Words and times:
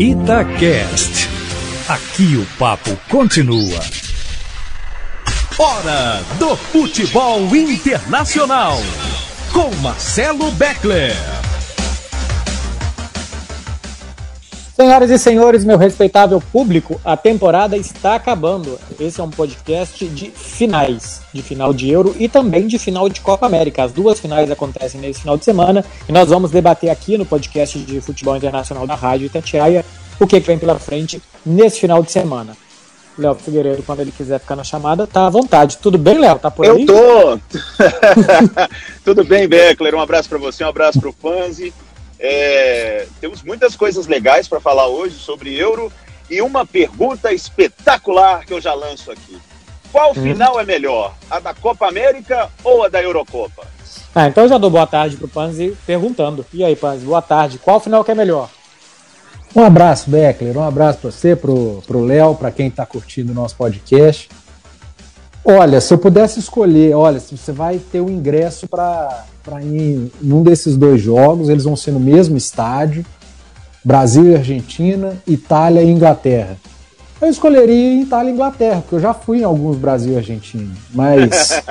Itacast. 0.00 1.28
Aqui 1.86 2.34
o 2.34 2.46
papo 2.58 2.96
continua. 3.10 3.78
Hora 5.58 6.22
do 6.38 6.56
futebol 6.56 7.54
internacional. 7.54 8.78
Com 9.52 9.68
Marcelo 9.82 10.50
Beckler. 10.52 11.39
Senhoras 14.80 15.10
e 15.10 15.18
senhores, 15.18 15.62
meu 15.62 15.76
respeitável 15.76 16.40
público, 16.40 16.98
a 17.04 17.14
temporada 17.14 17.76
está 17.76 18.14
acabando. 18.14 18.80
Esse 18.98 19.20
é 19.20 19.22
um 19.22 19.28
podcast 19.28 20.06
de 20.06 20.30
finais, 20.30 21.20
de 21.34 21.42
final 21.42 21.74
de 21.74 21.90
Euro 21.90 22.16
e 22.18 22.30
também 22.30 22.66
de 22.66 22.78
final 22.78 23.06
de 23.06 23.20
Copa 23.20 23.44
América. 23.44 23.82
As 23.82 23.92
duas 23.92 24.18
finais 24.18 24.50
acontecem 24.50 24.98
nesse 24.98 25.20
final 25.20 25.36
de 25.36 25.44
semana 25.44 25.84
e 26.08 26.12
nós 26.12 26.30
vamos 26.30 26.50
debater 26.50 26.88
aqui 26.88 27.18
no 27.18 27.26
podcast 27.26 27.78
de 27.78 28.00
futebol 28.00 28.34
internacional 28.34 28.86
da 28.86 28.94
Rádio 28.94 29.26
Itatiaia 29.26 29.84
o 30.18 30.26
que, 30.26 30.40
vem 30.40 30.58
pela 30.58 30.78
frente 30.78 31.20
nesse 31.44 31.78
final 31.78 32.02
de 32.02 32.10
semana. 32.10 32.56
Léo 33.18 33.34
Figueiredo, 33.34 33.82
quando 33.82 34.00
ele 34.00 34.12
quiser 34.12 34.40
ficar 34.40 34.56
na 34.56 34.64
chamada, 34.64 35.06
tá 35.06 35.26
à 35.26 35.30
vontade. 35.30 35.76
Tudo 35.76 35.98
bem, 35.98 36.18
Léo? 36.18 36.38
Tá 36.38 36.50
por 36.50 36.64
aí? 36.64 36.70
Eu 36.70 36.86
tô! 36.86 37.38
Tudo 39.04 39.24
bem, 39.24 39.46
Beckler. 39.46 39.94
Um 39.94 40.00
abraço 40.00 40.30
para 40.30 40.38
você, 40.38 40.64
um 40.64 40.68
abraço 40.68 40.98
para 40.98 41.10
o 41.10 41.12
Fanzi. 41.12 41.70
É, 42.22 43.06
temos 43.18 43.42
muitas 43.42 43.74
coisas 43.74 44.06
legais 44.06 44.46
para 44.46 44.60
falar 44.60 44.86
hoje 44.88 45.16
sobre 45.16 45.56
Euro 45.56 45.90
e 46.28 46.42
uma 46.42 46.66
pergunta 46.66 47.32
espetacular 47.32 48.44
que 48.44 48.52
eu 48.52 48.60
já 48.60 48.74
lanço 48.74 49.10
aqui. 49.10 49.38
Qual 49.90 50.10
hum. 50.10 50.14
final 50.14 50.60
é 50.60 50.64
melhor, 50.64 51.14
a 51.30 51.40
da 51.40 51.54
Copa 51.54 51.88
América 51.88 52.50
ou 52.62 52.84
a 52.84 52.88
da 52.88 53.02
Eurocopa? 53.02 53.66
Ah, 54.14 54.28
então 54.28 54.44
eu 54.44 54.50
já 54.50 54.58
dou 54.58 54.70
boa 54.70 54.86
tarde 54.86 55.16
pro 55.16 55.28
Panzi 55.28 55.76
perguntando. 55.86 56.44
E 56.52 56.62
aí, 56.62 56.76
Panzi, 56.76 57.04
boa 57.04 57.22
tarde. 57.22 57.58
Qual 57.58 57.80
final 57.80 58.04
que 58.04 58.10
é 58.10 58.14
melhor? 58.14 58.50
Um 59.54 59.64
abraço, 59.64 60.10
Beckler. 60.10 60.56
Um 60.56 60.62
abraço 60.62 60.98
para 60.98 61.10
você, 61.10 61.34
pro, 61.34 61.82
pro 61.86 62.04
Léo, 62.04 62.34
para 62.34 62.50
quem 62.50 62.68
está 62.68 62.84
curtindo 62.84 63.32
o 63.32 63.34
nosso 63.34 63.56
podcast. 63.56 64.28
Olha, 65.44 65.80
se 65.80 65.92
eu 65.92 65.98
pudesse 65.98 66.38
escolher, 66.38 66.94
olha, 66.94 67.18
se 67.18 67.36
você 67.36 67.50
vai 67.50 67.78
ter 67.78 68.00
o 68.00 68.06
um 68.06 68.10
ingresso 68.10 68.68
para 68.68 69.24
ir 69.62 70.12
num 70.20 70.42
desses 70.42 70.76
dois 70.76 71.00
jogos, 71.00 71.48
eles 71.48 71.64
vão 71.64 71.74
ser 71.74 71.92
no 71.92 72.00
mesmo 72.00 72.36
estádio, 72.36 73.04
Brasil 73.82 74.30
e 74.30 74.36
Argentina, 74.36 75.16
Itália 75.26 75.82
e 75.82 75.90
Inglaterra. 75.90 76.58
Eu 77.20 77.28
escolheria 77.28 78.02
Itália 78.02 78.30
e 78.30 78.34
Inglaterra, 78.34 78.80
porque 78.82 78.96
eu 78.96 79.00
já 79.00 79.14
fui 79.14 79.40
em 79.40 79.44
alguns 79.44 79.76
Brasil 79.76 80.12
e 80.12 80.16
Argentina, 80.16 80.74
mas 80.94 81.62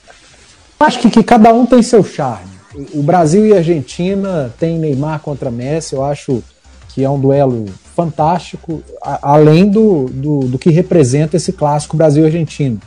acho 0.78 0.98
que, 1.00 1.10
que 1.10 1.22
cada 1.22 1.52
um 1.52 1.64
tem 1.64 1.82
seu 1.82 2.04
charme. 2.04 2.58
O 2.92 3.02
Brasil 3.02 3.46
e 3.46 3.56
Argentina 3.56 4.52
tem 4.58 4.78
Neymar 4.78 5.20
contra 5.20 5.50
Messi, 5.50 5.94
eu 5.94 6.04
acho 6.04 6.42
que 6.90 7.02
é 7.02 7.08
um 7.08 7.18
duelo 7.18 7.66
fantástico, 7.96 8.82
a, 9.02 9.32
além 9.32 9.68
do, 9.68 10.08
do, 10.08 10.40
do 10.40 10.58
que 10.58 10.70
representa 10.70 11.36
esse 11.36 11.52
clássico 11.52 11.96
Brasil-Argentina. 11.96 12.78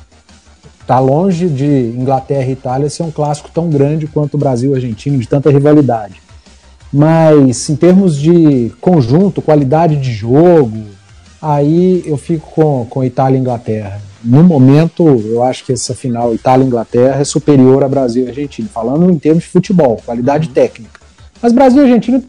Está 0.82 1.00
longe 1.00 1.48
de 1.48 1.94
Inglaterra 1.96 2.50
e 2.50 2.54
Itália 2.54 2.90
ser 2.90 3.04
um 3.04 3.12
clássico 3.12 3.50
tão 3.54 3.70
grande 3.70 4.08
quanto 4.08 4.34
o 4.34 4.38
Brasil 4.38 4.72
e 4.72 4.76
Argentina, 4.76 5.18
de 5.18 5.28
tanta 5.28 5.50
rivalidade. 5.50 6.22
Mas 6.92 7.70
em 7.70 7.76
termos 7.76 8.18
de 8.18 8.72
conjunto, 8.82 9.42
qualidade 9.42 9.96
de 9.96 10.12
jogo, 10.12 10.84
aí 11.42 12.04
eu 12.06 12.18
fico 12.18 12.52
com, 12.52 12.86
com 12.90 13.04
Itália 13.04 13.38
e 13.38 13.40
Inglaterra. 13.40 14.02
No 14.24 14.44
momento, 14.44 15.04
eu 15.08 15.42
acho 15.42 15.66
que 15.66 15.72
essa 15.72 15.96
final 15.96 16.34
Itália-Inglaterra 16.34 17.22
é 17.22 17.24
superior 17.24 17.84
a 17.84 17.88
Brasil 17.88 18.26
e 18.26 18.30
Argentina, 18.30 18.70
falando 18.72 19.10
em 19.10 19.18
termos 19.18 19.44
de 19.44 19.50
futebol, 19.50 20.00
qualidade 20.06 20.48
uhum. 20.48 20.54
técnica. 20.54 21.00
Mas 21.42 21.54
Brasil 21.54 21.82
e 21.82 21.86
Argentina 21.86 22.22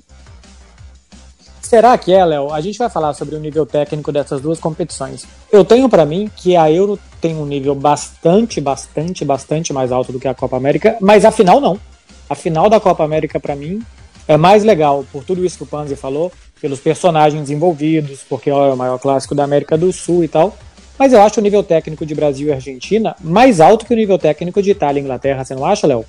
será 1.73 1.97
que 1.97 2.13
é, 2.13 2.23
Léo? 2.23 2.53
A 2.53 2.61
gente 2.61 2.77
vai 2.77 2.91
falar 2.91 3.15
sobre 3.15 3.35
o 3.35 3.41
nível 3.41 3.65
técnico 3.65 4.13
dessas 4.13 4.43
duas 4.43 4.61
competições. 4.61 5.27
Eu 5.51 5.65
tenho 5.65 5.89
para 5.89 6.05
mim 6.05 6.31
que 6.37 6.55
a 6.55 6.71
Euro 6.71 6.99
tem 7.19 7.35
um 7.35 7.47
nível 7.47 7.75
bastante, 7.75 8.61
bastante, 8.61 9.25
bastante 9.25 9.73
mais 9.73 9.91
alto 9.91 10.13
do 10.13 10.21
que 10.21 10.29
a 10.29 10.35
Copa 10.35 10.55
América, 10.55 10.99
mas 11.01 11.25
a 11.25 11.31
final 11.31 11.63
não. 11.63 11.81
A 12.29 12.35
final 12.35 12.69
da 12.69 12.79
Copa 12.79 13.03
América 13.03 13.41
para 13.41 13.57
mim 13.57 13.81
é 14.29 14.37
mais 14.37 14.65
legal 14.65 15.03
por 15.11 15.25
tudo 15.25 15.47
isso 15.47 15.57
que 15.57 15.63
o 15.63 15.67
Panzi 15.67 15.97
falou, 15.97 16.31
pelos 16.61 16.79
personagens 16.79 17.49
envolvidos, 17.49 18.21
porque 18.29 18.51
ó, 18.51 18.67
é 18.67 18.75
o 18.75 18.77
maior 18.77 18.99
clássico 18.99 19.35
da 19.35 19.43
América 19.43 19.79
do 19.79 19.91
Sul 19.95 20.23
e 20.23 20.29
tal. 20.29 20.55
Mas 20.99 21.15
eu 21.15 21.23
acho 21.23 21.41
o 21.41 21.43
nível 21.43 21.63
técnico 21.63 22.05
de 22.05 22.15
Brasil 22.15 22.49
e 22.49 22.53
Argentina 22.53 23.17
mais 23.19 23.63
alto 23.63 23.87
que 23.87 23.95
o 23.95 23.97
nível 23.97 24.19
técnico 24.19 24.63
de 24.63 24.73
Itália 24.73 25.01
e 25.01 25.03
Inglaterra, 25.03 25.43
você 25.43 25.55
não 25.55 25.65
acha, 25.65 25.87
Léo? 25.87 26.05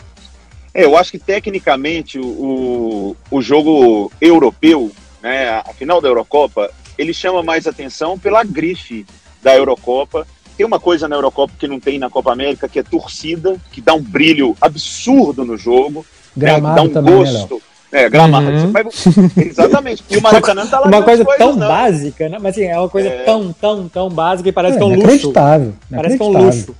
É, 0.73 0.83
eu 0.83 0.97
acho 0.97 1.11
que 1.11 1.19
tecnicamente 1.19 2.19
o, 2.19 3.15
o 3.31 3.41
jogo 3.41 4.11
europeu 4.19 4.91
né, 5.23 5.49
a 5.65 5.73
final 5.73 6.01
da 6.01 6.09
Eurocopa, 6.09 6.69
ele 6.97 7.13
chama 7.13 7.41
mais 7.41 7.65
atenção 7.65 8.19
pela 8.19 8.43
grife 8.43 9.05
da 9.41 9.55
Eurocopa. 9.55 10.27
Tem 10.57 10.65
uma 10.65 10.79
coisa 10.79 11.07
na 11.07 11.15
Eurocopa 11.15 11.53
que 11.57 11.67
não 11.67 11.79
tem 11.79 11.97
na 11.97 12.09
Copa 12.09 12.33
América, 12.33 12.67
que 12.67 12.77
é 12.77 12.83
torcida, 12.83 13.55
que 13.71 13.79
dá 13.79 13.93
um 13.93 14.01
brilho 14.01 14.55
absurdo 14.59 15.45
no 15.45 15.57
jogo, 15.57 16.05
gramado 16.35 16.67
né, 16.67 16.75
dá 16.75 16.81
um 16.83 16.89
também, 16.89 17.23
né, 17.23 17.31
gosto. 17.31 17.61
É, 17.91 18.09
gramado. 18.09 18.47
Uhum. 18.47 18.71
Mas, 18.71 19.05
exatamente. 19.37 20.03
E 20.09 20.17
o 20.17 20.21
Maracanã 20.21 20.65
tá 20.65 20.79
lá 20.79 20.87
Uma 20.87 21.03
coisa 21.03 21.23
coisas, 21.23 21.45
tão 21.45 21.55
não. 21.55 21.67
básica, 21.67 22.27
né? 22.27 22.39
Mas 22.41 22.55
assim, 22.55 22.65
é 22.65 22.77
uma 22.77 22.89
coisa 22.89 23.07
é... 23.07 23.23
tão, 23.23 23.53
tão, 23.53 23.87
tão 23.87 24.09
básica 24.09 24.49
e 24.49 24.51
parece 24.51 24.75
é, 24.75 24.77
que 24.79 24.83
é 24.83 24.87
um 24.87 24.95
luxo. 24.95 25.31
Parece 25.31 26.17
que 26.17 26.23
é 26.23 26.25
um 26.25 26.31
luxo. 26.31 26.75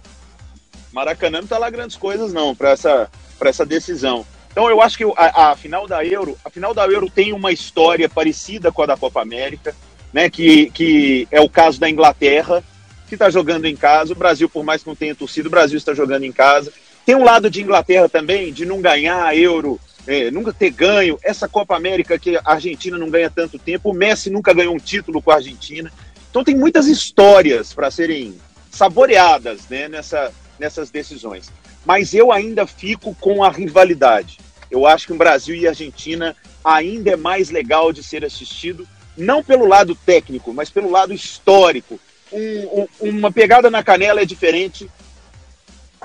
Maracanã 0.92 1.42
não 1.42 1.48
tá 1.48 1.58
lá 1.60 1.70
grandes 1.70 1.96
coisas, 1.96 2.34
não, 2.34 2.56
para 2.56 2.72
essa, 2.72 3.08
pra 3.38 3.50
essa 3.50 3.66
decisão. 3.66 4.26
Então 4.54 4.70
eu 4.70 4.80
acho 4.82 4.96
que 4.96 5.04
a, 5.04 5.50
a, 5.50 5.56
final 5.56 5.88
da 5.88 6.06
Euro, 6.06 6.38
a 6.46 6.50
final 6.50 6.76
da 6.76 6.86
Euro 6.86 7.10
tem 7.10 7.34
uma 7.34 7.52
história 7.52 8.08
parecida 8.08 8.72
com 8.72 8.84
a 8.84 8.86
da 8.86 8.96
Copa 8.96 9.20
América, 9.20 9.76
né? 10.14 10.30
Que, 10.30 10.70
que 10.70 11.28
é 11.32 11.42
o 11.42 11.50
caso 11.50 11.80
da 11.80 11.90
Inglaterra, 11.90 12.64
que 13.08 13.16
está 13.16 13.32
jogando 13.32 13.66
em 13.66 13.76
casa. 13.76 14.14
O 14.14 14.16
Brasil, 14.16 14.48
por 14.48 14.64
mais 14.64 14.84
que 14.84 14.88
não 14.88 14.96
tenha 14.96 15.16
torcido, 15.16 15.48
o 15.48 15.52
Brasil 15.52 15.76
está 15.76 15.96
jogando 15.96 16.24
em 16.24 16.32
casa. 16.32 16.72
Tem 17.04 17.16
um 17.16 17.24
lado 17.24 17.50
de 17.50 17.64
Inglaterra 17.64 18.08
também, 18.08 18.54
de 18.54 18.64
não 18.64 18.80
ganhar 18.80 19.26
a 19.26 19.36
Euro, 19.36 19.80
é, 20.06 20.30
nunca 20.30 20.54
ter 20.54 20.70
ganho. 20.70 21.18
Essa 21.24 21.48
Copa 21.48 21.76
América 21.76 22.20
que 22.20 22.38
a 22.38 22.42
Argentina 22.46 22.96
não 22.96 23.10
ganha 23.10 23.32
tanto 23.32 23.58
tempo, 23.58 23.90
o 23.90 23.94
Messi 23.94 24.30
nunca 24.30 24.54
ganhou 24.54 24.76
um 24.76 24.80
título 24.80 25.20
com 25.20 25.32
a 25.32 25.36
Argentina. 25.36 25.92
Então 26.30 26.44
tem 26.44 26.56
muitas 26.56 26.86
histórias 26.86 27.74
para 27.74 27.90
serem 27.90 28.36
saboreadas 28.70 29.68
né, 29.68 29.88
nessa, 29.88 30.32
nessas 30.60 30.92
decisões. 30.92 31.52
Mas 31.86 32.14
eu 32.14 32.32
ainda 32.32 32.66
fico 32.66 33.16
com 33.20 33.44
a 33.44 33.50
rivalidade. 33.50 34.40
Eu 34.72 34.88
acho 34.88 35.08
que 35.08 35.14
o 35.14 35.18
Brasil 35.18 35.56
e 35.56 35.68
a 35.68 35.72
Argentina 35.72 36.36
ainda 36.64 37.12
é 37.12 37.16
mais 37.16 37.50
legal 37.50 37.92
de 37.92 38.04
ser 38.04 38.24
assistido, 38.24 38.88
não 39.18 39.44
pelo 39.44 39.68
lado 39.68 39.96
técnico, 39.96 40.54
mas 40.54 40.70
pelo 40.70 40.90
lado 40.90 41.14
histórico. 41.14 42.00
Um, 42.32 42.88
um, 43.02 43.10
uma 43.10 43.32
pegada 43.32 43.70
na 43.70 43.84
canela 43.84 44.22
é 44.22 44.26
diferente. 44.26 44.90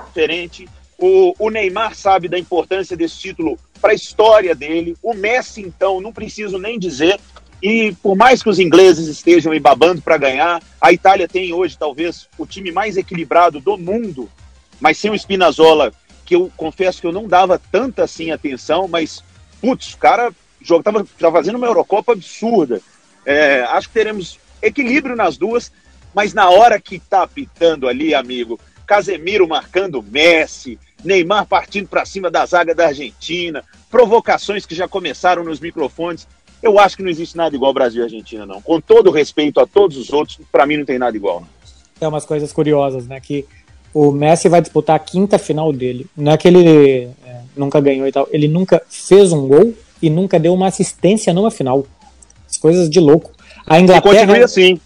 diferente. 0.07 0.67
O, 0.97 1.33
o 1.39 1.49
Neymar 1.49 1.95
sabe 1.95 2.27
da 2.27 2.37
importância 2.37 2.95
desse 2.95 3.17
título 3.17 3.57
para 3.81 3.91
a 3.91 3.95
história 3.95 4.53
dele. 4.53 4.95
O 5.01 5.13
Messi, 5.13 5.61
então, 5.61 6.01
não 6.01 6.11
preciso 6.11 6.57
nem 6.57 6.77
dizer. 6.77 7.19
E 7.61 7.93
por 8.01 8.15
mais 8.15 8.41
que 8.41 8.49
os 8.49 8.59
ingleses 8.59 9.07
estejam 9.07 9.57
babando 9.59 10.01
para 10.01 10.17
ganhar, 10.17 10.61
a 10.79 10.93
Itália 10.93 11.27
tem 11.27 11.51
hoje 11.51 11.77
talvez 11.77 12.27
o 12.37 12.45
time 12.45 12.71
mais 12.71 12.95
equilibrado 12.95 13.59
do 13.59 13.77
mundo, 13.77 14.29
mas 14.79 14.97
sem 14.97 15.11
o 15.11 15.15
Spinazzola 15.15 15.91
que 16.25 16.35
eu 16.35 16.51
confesso 16.55 17.01
que 17.01 17.07
eu 17.07 17.11
não 17.11 17.27
dava 17.27 17.59
tanta 17.71 18.03
assim 18.03 18.29
atenção, 18.29 18.87
mas, 18.87 19.23
putz, 19.59 19.95
o 19.95 19.97
cara 19.97 20.31
jogo, 20.61 20.83
tava, 20.83 21.05
tava 21.17 21.37
fazendo 21.37 21.55
uma 21.55 21.65
Eurocopa 21.65 22.13
absurda. 22.13 22.81
É, 23.25 23.61
acho 23.63 23.87
que 23.87 23.93
teremos 23.93 24.39
equilíbrio 24.61 25.15
nas 25.15 25.37
duas, 25.37 25.71
mas 26.13 26.33
na 26.33 26.49
hora 26.49 26.79
que 26.79 26.99
tá 26.99 27.23
apitando 27.23 27.87
ali, 27.87 28.13
amigo, 28.13 28.59
Casemiro 28.85 29.47
marcando 29.47 30.03
Messi, 30.03 30.79
Neymar 31.03 31.45
partindo 31.45 31.87
para 31.87 32.05
cima 32.05 32.29
da 32.29 32.45
zaga 32.45 32.75
da 32.75 32.87
Argentina, 32.87 33.63
provocações 33.89 34.65
que 34.65 34.75
já 34.75 34.87
começaram 34.87 35.43
nos 35.43 35.59
microfones. 35.59 36.27
Eu 36.61 36.77
acho 36.77 36.97
que 36.97 37.03
não 37.03 37.09
existe 37.09 37.37
nada 37.37 37.55
igual 37.55 37.73
Brasil 37.73 38.01
e 38.01 38.03
Argentina, 38.03 38.45
não. 38.45 38.61
Com 38.61 38.81
todo 38.81 39.11
respeito 39.11 39.59
a 39.59 39.65
todos 39.65 39.97
os 39.97 40.11
outros, 40.11 40.39
para 40.51 40.65
mim 40.65 40.77
não 40.77 40.85
tem 40.85 40.99
nada 40.99 41.15
igual. 41.15 41.39
Não. 41.39 41.47
É 42.01 42.07
umas 42.07 42.25
coisas 42.25 42.51
curiosas, 42.51 43.07
né? 43.07 43.19
Que 43.19 43.45
o 43.93 44.11
Messi 44.11 44.47
vai 44.49 44.61
disputar 44.61 44.95
a 44.95 44.99
quinta 44.99 45.37
final 45.37 45.71
dele. 45.73 46.07
Não 46.15 46.31
é 46.31 46.37
que 46.37 46.47
ele 46.47 47.09
é, 47.25 47.41
nunca 47.55 47.79
ganhou 47.79 48.07
e 48.07 48.11
tal, 48.11 48.27
ele 48.31 48.47
nunca 48.47 48.81
fez 48.89 49.31
um 49.31 49.47
gol 49.47 49.73
e 50.01 50.09
nunca 50.09 50.39
deu 50.39 50.53
uma 50.53 50.67
assistência 50.67 51.33
numa 51.33 51.51
final. 51.51 51.85
As 52.49 52.57
coisas 52.57 52.89
de 52.89 52.99
louco. 52.99 53.31
A 53.65 53.79
Inglaterra. 53.79 54.15
E 54.15 54.19
continue 54.19 54.43
assim. 54.43 54.79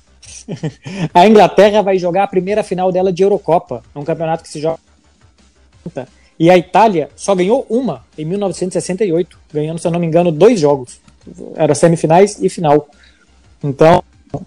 a 1.13 1.27
Inglaterra 1.27 1.81
vai 1.81 1.97
jogar 1.97 2.23
a 2.23 2.27
primeira 2.27 2.63
final 2.63 2.91
dela 2.91 3.11
de 3.11 3.23
Eurocopa, 3.23 3.83
um 3.95 4.03
campeonato 4.03 4.43
que 4.43 4.49
se 4.49 4.59
joga. 4.59 4.79
E 6.39 6.49
a 6.49 6.57
Itália 6.57 7.09
só 7.15 7.35
ganhou 7.35 7.65
uma 7.69 8.03
em 8.17 8.25
1968, 8.25 9.39
ganhando, 9.53 9.79
se 9.79 9.87
eu 9.87 9.91
não 9.91 9.99
me 9.99 10.07
engano, 10.07 10.31
dois 10.31 10.59
jogos. 10.59 10.99
Era 11.55 11.75
semifinais 11.75 12.41
e 12.41 12.49
final. 12.49 12.89
Então, 13.63 14.03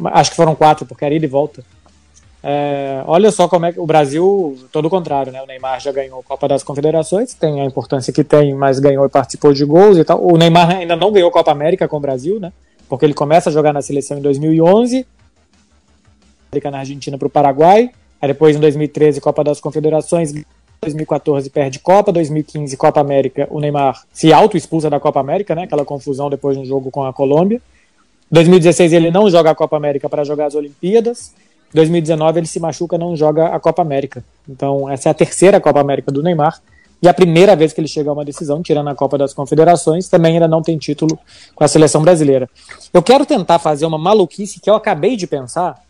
acho 0.06 0.30
que 0.30 0.36
foram 0.36 0.54
quatro, 0.54 0.84
porque 0.84 1.04
era 1.04 1.14
ida 1.14 1.24
e 1.24 1.28
volta. 1.28 1.64
É, 2.48 3.02
olha 3.06 3.32
só 3.32 3.48
como 3.48 3.66
é 3.66 3.72
que 3.72 3.80
o 3.80 3.86
Brasil, 3.86 4.56
todo 4.70 4.86
o 4.86 4.90
contrário, 4.90 5.32
né? 5.32 5.42
O 5.42 5.46
Neymar 5.46 5.80
já 5.80 5.90
ganhou 5.90 6.20
a 6.20 6.22
Copa 6.22 6.46
das 6.46 6.62
Confederações, 6.62 7.34
tem 7.34 7.60
a 7.60 7.64
importância 7.64 8.12
que 8.12 8.22
tem, 8.22 8.54
mas 8.54 8.78
ganhou 8.78 9.04
e 9.04 9.08
participou 9.08 9.52
de 9.52 9.64
gols 9.64 9.98
e 9.98 10.04
tal. 10.04 10.24
O 10.24 10.36
Neymar 10.36 10.70
ainda 10.70 10.94
não 10.94 11.10
ganhou 11.10 11.28
a 11.28 11.32
Copa 11.32 11.50
América 11.50 11.88
com 11.88 11.96
o 11.96 12.00
Brasil, 12.00 12.38
né? 12.38 12.52
porque 12.88 13.04
ele 13.04 13.14
começa 13.14 13.50
a 13.50 13.52
jogar 13.52 13.72
na 13.72 13.82
seleção 13.82 14.18
em 14.18 14.22
2011, 14.22 15.06
na 16.70 16.78
Argentina 16.78 17.18
para 17.18 17.26
o 17.26 17.30
Paraguai, 17.30 17.90
aí 18.20 18.28
depois 18.28 18.56
em 18.56 18.60
2013 18.60 19.20
Copa 19.20 19.44
das 19.44 19.60
Confederações, 19.60 20.32
2014 20.80 21.50
perde 21.50 21.78
Copa, 21.80 22.12
2015 22.12 22.76
Copa 22.76 23.00
América, 23.00 23.46
o 23.50 23.60
Neymar 23.60 24.04
se 24.12 24.32
auto-expulsa 24.32 24.88
da 24.88 24.98
Copa 24.98 25.20
América, 25.20 25.54
né, 25.54 25.64
aquela 25.64 25.84
confusão 25.84 26.30
depois 26.30 26.56
de 26.56 26.62
um 26.62 26.66
jogo 26.66 26.90
com 26.90 27.04
a 27.04 27.12
Colômbia. 27.12 27.60
2016 28.30 28.92
ele 28.92 29.10
não 29.10 29.28
joga 29.28 29.50
a 29.50 29.54
Copa 29.54 29.76
América 29.76 30.08
para 30.08 30.24
jogar 30.24 30.46
as 30.46 30.54
Olimpíadas. 30.54 31.34
2019 31.76 32.40
ele 32.40 32.46
se 32.46 32.58
machuca, 32.58 32.98
não 32.98 33.14
joga 33.14 33.46
a 33.48 33.60
Copa 33.60 33.82
América. 33.82 34.24
Então 34.48 34.90
essa 34.90 35.08
é 35.08 35.10
a 35.10 35.14
terceira 35.14 35.60
Copa 35.60 35.80
América 35.80 36.10
do 36.10 36.22
Neymar 36.22 36.60
e 37.02 37.08
a 37.08 37.14
primeira 37.14 37.54
vez 37.54 37.72
que 37.72 37.80
ele 37.80 37.88
chega 37.88 38.10
a 38.10 38.12
uma 38.12 38.24
decisão, 38.24 38.62
tirando 38.62 38.88
a 38.88 38.94
Copa 38.94 39.18
das 39.18 39.34
Confederações, 39.34 40.08
também 40.08 40.34
ainda 40.34 40.48
não 40.48 40.62
tem 40.62 40.78
título 40.78 41.18
com 41.54 41.62
a 41.62 41.68
seleção 41.68 42.02
brasileira. 42.02 42.48
Eu 42.92 43.02
quero 43.02 43.26
tentar 43.26 43.58
fazer 43.58 43.84
uma 43.84 43.98
maluquice 43.98 44.58
que 44.58 44.68
eu 44.68 44.74
acabei 44.74 45.16
de 45.16 45.26
pensar, 45.26 45.80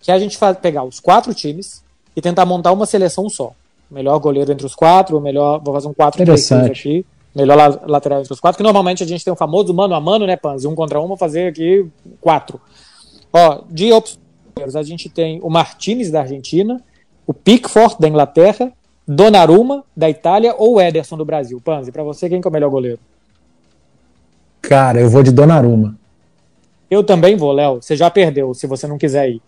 que 0.00 0.10
é 0.10 0.14
a 0.14 0.18
gente 0.18 0.38
pegar 0.60 0.84
os 0.84 1.00
quatro 1.00 1.32
times 1.32 1.82
e 2.14 2.20
tentar 2.20 2.44
montar 2.44 2.72
uma 2.72 2.84
seleção 2.84 3.28
só. 3.28 3.52
Melhor 3.90 4.18
goleiro 4.18 4.52
entre 4.52 4.66
os 4.66 4.74
quatro, 4.74 5.20
melhor. 5.20 5.60
Vou 5.62 5.74
fazer 5.74 5.88
um 5.88 5.94
4 5.94 6.24
3 6.24 6.52
aqui. 6.52 7.04
Melhor 7.34 7.80
lateral 7.86 8.20
entre 8.20 8.32
os 8.32 8.40
quatro, 8.40 8.58
que 8.58 8.62
normalmente 8.62 9.02
a 9.02 9.06
gente 9.06 9.24
tem 9.24 9.32
o 9.32 9.36
famoso 9.36 9.72
mano 9.72 9.94
a 9.94 10.00
mano, 10.00 10.26
né, 10.26 10.36
Panzi? 10.36 10.68
Um 10.68 10.74
contra 10.74 11.00
um, 11.00 11.06
vou 11.06 11.16
fazer 11.16 11.48
aqui 11.48 11.86
quatro. 12.20 12.60
Ó, 13.32 13.62
de 13.70 13.90
opções, 13.90 14.21
a 14.74 14.82
gente 14.82 15.08
tem 15.08 15.40
o 15.42 15.50
Martinez 15.50 16.10
da 16.10 16.20
Argentina, 16.20 16.80
o 17.26 17.34
Pickford 17.34 17.96
da 17.98 18.08
Inglaterra, 18.08 18.72
Donnarumma 19.06 19.84
da 19.96 20.08
Itália 20.08 20.54
ou 20.56 20.76
o 20.76 20.80
Ederson 20.80 21.16
do 21.16 21.24
Brasil? 21.24 21.60
Panzi, 21.60 21.90
para 21.90 22.02
você, 22.02 22.28
quem 22.28 22.40
que 22.40 22.46
é 22.46 22.50
o 22.50 22.52
melhor 22.52 22.70
goleiro? 22.70 23.00
Cara, 24.60 25.00
eu 25.00 25.10
vou 25.10 25.22
de 25.22 25.32
Donnarumma. 25.32 25.96
Eu 26.88 27.02
também 27.02 27.36
vou, 27.36 27.52
Léo. 27.52 27.82
Você 27.82 27.96
já 27.96 28.10
perdeu, 28.10 28.54
se 28.54 28.66
você 28.66 28.86
não 28.86 28.98
quiser 28.98 29.30
ir. 29.30 29.42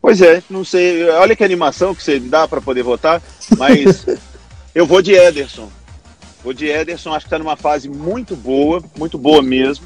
Pois 0.00 0.22
é, 0.22 0.42
não 0.48 0.64
sei. 0.64 1.08
Olha 1.10 1.34
que 1.34 1.44
animação 1.44 1.94
que 1.94 2.02
você 2.02 2.20
dá 2.20 2.46
para 2.46 2.60
poder 2.60 2.82
votar, 2.82 3.20
mas 3.58 4.06
eu 4.74 4.86
vou 4.86 5.02
de 5.02 5.12
Ederson. 5.12 5.68
Vou 6.42 6.54
de 6.54 6.66
Ederson, 6.66 7.12
acho 7.12 7.26
que 7.26 7.26
está 7.26 7.38
numa 7.38 7.56
fase 7.56 7.88
muito 7.88 8.34
boa, 8.36 8.82
muito 8.96 9.18
boa 9.18 9.42
mesmo. 9.42 9.84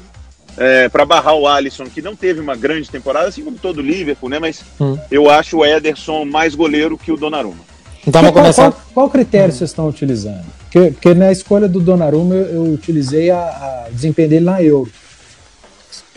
É, 0.57 0.87
para 0.87 1.05
barrar 1.05 1.35
o 1.35 1.47
Alisson, 1.47 1.85
que 1.85 2.01
não 2.01 2.15
teve 2.15 2.39
uma 2.39 2.55
grande 2.55 2.89
temporada, 2.89 3.27
assim 3.27 3.43
como 3.43 3.57
todo 3.57 3.79
o 3.79 3.81
Liverpool, 3.81 4.29
né? 4.29 4.39
Mas 4.39 4.63
hum. 4.79 4.97
eu 5.11 5.29
acho 5.29 5.57
o 5.57 5.65
Ederson 5.65 6.23
mais 6.23 6.55
goleiro 6.55 6.97
que 6.97 7.11
o 7.11 7.17
Donnarumma. 7.17 7.59
Então, 8.07 8.21
qual, 8.21 8.33
começar... 8.33 8.71
qual, 8.71 8.81
qual, 8.93 9.09
critério 9.09 9.49
hum. 9.49 9.57
vocês 9.57 9.69
estão 9.69 9.89
utilizando? 9.89 10.45
Porque, 10.71 10.91
porque, 10.91 11.13
na 11.13 11.31
escolha 11.31 11.67
do 11.67 11.79
Donnarumma 11.79 12.35
eu, 12.35 12.45
eu 12.45 12.73
utilizei 12.73 13.31
a, 13.31 13.37
a 13.37 13.89
desempenho 13.91 14.29
dele 14.29 14.45
na 14.45 14.61
Euro. 14.63 14.91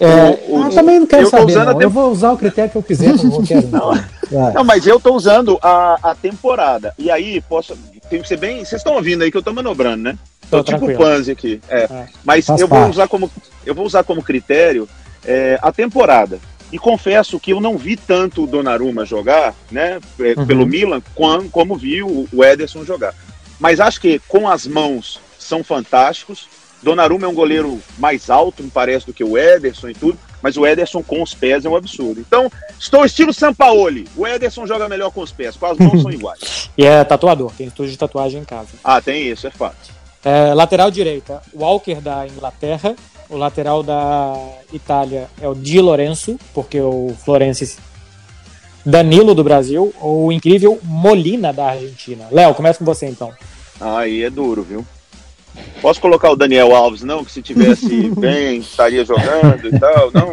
É, 0.01 0.39
o, 0.49 0.65
eu 0.65 0.71
também 0.71 1.01
não 1.01 1.07
quero 1.07 1.25
eu 1.25 1.31
saber, 1.31 1.57
não. 1.57 1.81
Eu 1.81 1.91
vou 1.91 2.11
usar 2.11 2.31
o 2.31 2.39
critério 2.39 2.71
que 2.71 2.77
eu 2.77 2.83
quiser, 2.83 3.09
não 3.17 3.31
vou 3.31 3.43
quero, 3.43 3.69
não. 3.69 3.93
não, 4.55 4.65
mas 4.65 4.87
eu 4.87 4.97
estou 4.99 5.17
usando 5.17 5.59
a, 5.61 5.99
a 6.11 6.15
temporada. 6.15 6.95
E 6.97 7.11
aí, 7.11 7.41
posso. 7.41 7.77
Tem 8.09 8.23
que 8.23 8.29
ser 8.29 8.39
bem. 8.39 8.65
Vocês 8.65 8.81
estão 8.81 8.95
ouvindo 8.95 9.23
aí 9.23 9.31
que 9.31 9.37
eu 9.37 9.41
estou 9.41 9.53
manobrando, 9.53 10.05
né? 10.05 10.19
Tô, 10.51 10.65
tô 10.65 10.73
tipo 10.73 10.97
Panzi 10.97 11.31
aqui. 11.31 11.61
É. 11.69 11.85
é. 11.85 12.07
Mas 12.25 12.47
Faz 12.47 12.61
eu 12.61 12.69
vou, 12.69 12.89
usar 12.89 13.09
como, 13.09 13.31
eu 13.65 13.75
vou 13.75 13.85
usar 13.85 14.05
como 14.05 14.23
critério 14.23 14.89
é, 15.25 15.59
a 15.63 15.71
temporada. 15.73 16.41
E 16.71 16.79
confesso 16.79 17.41
que 17.41 17.53
eu 17.53 17.61
não 17.61 17.79
vi 17.79 17.97
tanto 17.97 18.45
o 18.45 18.47
Donnarumma 18.47 19.05
jogar, 19.05 19.55
né, 19.71 20.01
é, 20.21 20.39
uhum. 20.39 20.47
pelo 20.47 20.67
Milan, 20.67 21.03
como, 21.15 21.49
como 21.49 21.77
vi 21.77 22.03
o, 22.03 22.29
o 22.33 22.45
Ederson 22.45 22.85
jogar. 22.85 23.15
Mas 23.59 23.81
acho 23.81 24.01
que 24.01 24.21
com 24.29 24.49
as 24.49 24.67
mãos 24.67 25.21
são 25.39 25.65
fantásticos. 25.65 26.47
Donnarumma 26.83 27.27
é 27.27 27.29
um 27.29 27.35
goleiro 27.35 27.81
mais 27.99 28.31
alto, 28.31 28.63
me 28.63 28.71
parece, 28.71 29.07
do 29.07 29.13
que 29.13 29.25
o 29.25 29.37
Ederson 29.37 29.89
e 29.89 29.95
tudo, 29.95 30.17
mas 30.41 30.57
o 30.57 30.65
Ederson 30.65 31.03
com 31.03 31.23
os 31.23 31.35
pés 31.35 31.65
é 31.65 31.69
um 31.69 31.75
absurdo. 31.75 32.21
Então, 32.21 32.53
estou 32.79 33.05
estilo 33.05 33.33
Sampaoli. 33.33 34.07
O 34.17 34.27
Ederson 34.27 34.65
joga 34.67 34.89
melhor 34.89 35.11
com 35.11 35.23
os 35.23 35.33
pés, 35.33 35.57
com 35.57 35.67
as 35.67 35.77
mãos 35.77 36.03
são 36.03 36.11
iguais. 36.13 36.71
E 36.77 36.85
é 36.85 37.03
tatuador, 37.03 37.51
tem 37.57 37.67
estúdio 37.67 37.93
de 37.93 37.99
tatuagem 37.99 38.43
em 38.43 38.45
casa. 38.45 38.69
Ah, 38.85 39.01
tem 39.01 39.27
isso, 39.27 39.47
é 39.47 39.51
fato. 39.51 39.98
É, 40.25 40.53
lateral 40.55 40.91
direita, 40.91 41.43
Walker 41.55 42.01
da 42.01 42.27
Inglaterra. 42.27 42.95
O 43.29 43.37
lateral 43.37 43.83
da 43.83 44.35
Itália 44.73 45.29
é 45.41 45.47
o 45.47 45.55
Di 45.55 45.81
Lorenzo, 45.81 46.39
porque 46.55 46.81
o 46.81 47.15
Florense 47.25 47.77
Danilo 48.85 49.35
do 49.35 49.45
Brasil, 49.45 49.93
ou 50.01 50.27
o 50.27 50.33
incrível 50.33 50.79
Molina 50.83 51.53
da 51.53 51.71
Argentina. 51.71 52.27
Léo, 52.31 52.55
começa 52.55 52.79
com 52.79 52.87
você 52.87 53.07
então. 53.07 53.33
Aí 53.79 54.25
é 54.25 54.31
duro, 54.31 54.63
viu? 54.63 54.85
Posso 55.83 56.01
colocar 56.01 56.31
o 56.31 56.37
Daniel 56.37 56.75
Alves, 56.75 57.03
não? 57.03 57.25
Que 57.25 57.31
se 57.31 57.43
tivesse 57.43 58.09
bem, 58.17 58.59
estaria 58.59 59.05
jogando 59.05 59.69
e 59.69 59.79
tal, 59.79 60.11
não. 60.13 60.33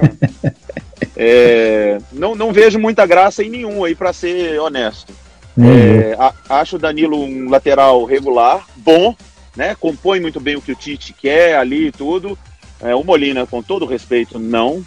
É, 1.17 1.97
não, 2.11 2.35
não 2.35 2.51
vejo 2.51 2.79
muita 2.79 3.05
graça 3.05 3.43
em 3.43 3.49
nenhum 3.49 3.83
aí, 3.83 3.95
para 3.95 4.13
ser 4.13 4.59
honesto. 4.59 5.13
Uhum. 5.57 5.65
É, 5.65 6.15
a, 6.19 6.33
acho 6.61 6.75
o 6.75 6.79
Danilo 6.79 7.17
um 7.17 7.49
lateral 7.49 8.03
regular, 8.05 8.65
bom, 8.75 9.15
né? 9.55 9.75
Compõe 9.75 10.19
muito 10.19 10.39
bem 10.39 10.55
o 10.55 10.61
que 10.61 10.71
o 10.71 10.75
Tite 10.75 11.13
quer 11.13 11.57
ali 11.57 11.87
e 11.87 11.91
tudo. 11.91 12.37
É, 12.81 12.93
o 12.93 13.03
Molina, 13.03 13.45
com 13.45 13.61
todo 13.61 13.85
respeito, 13.85 14.37
não. 14.37 14.85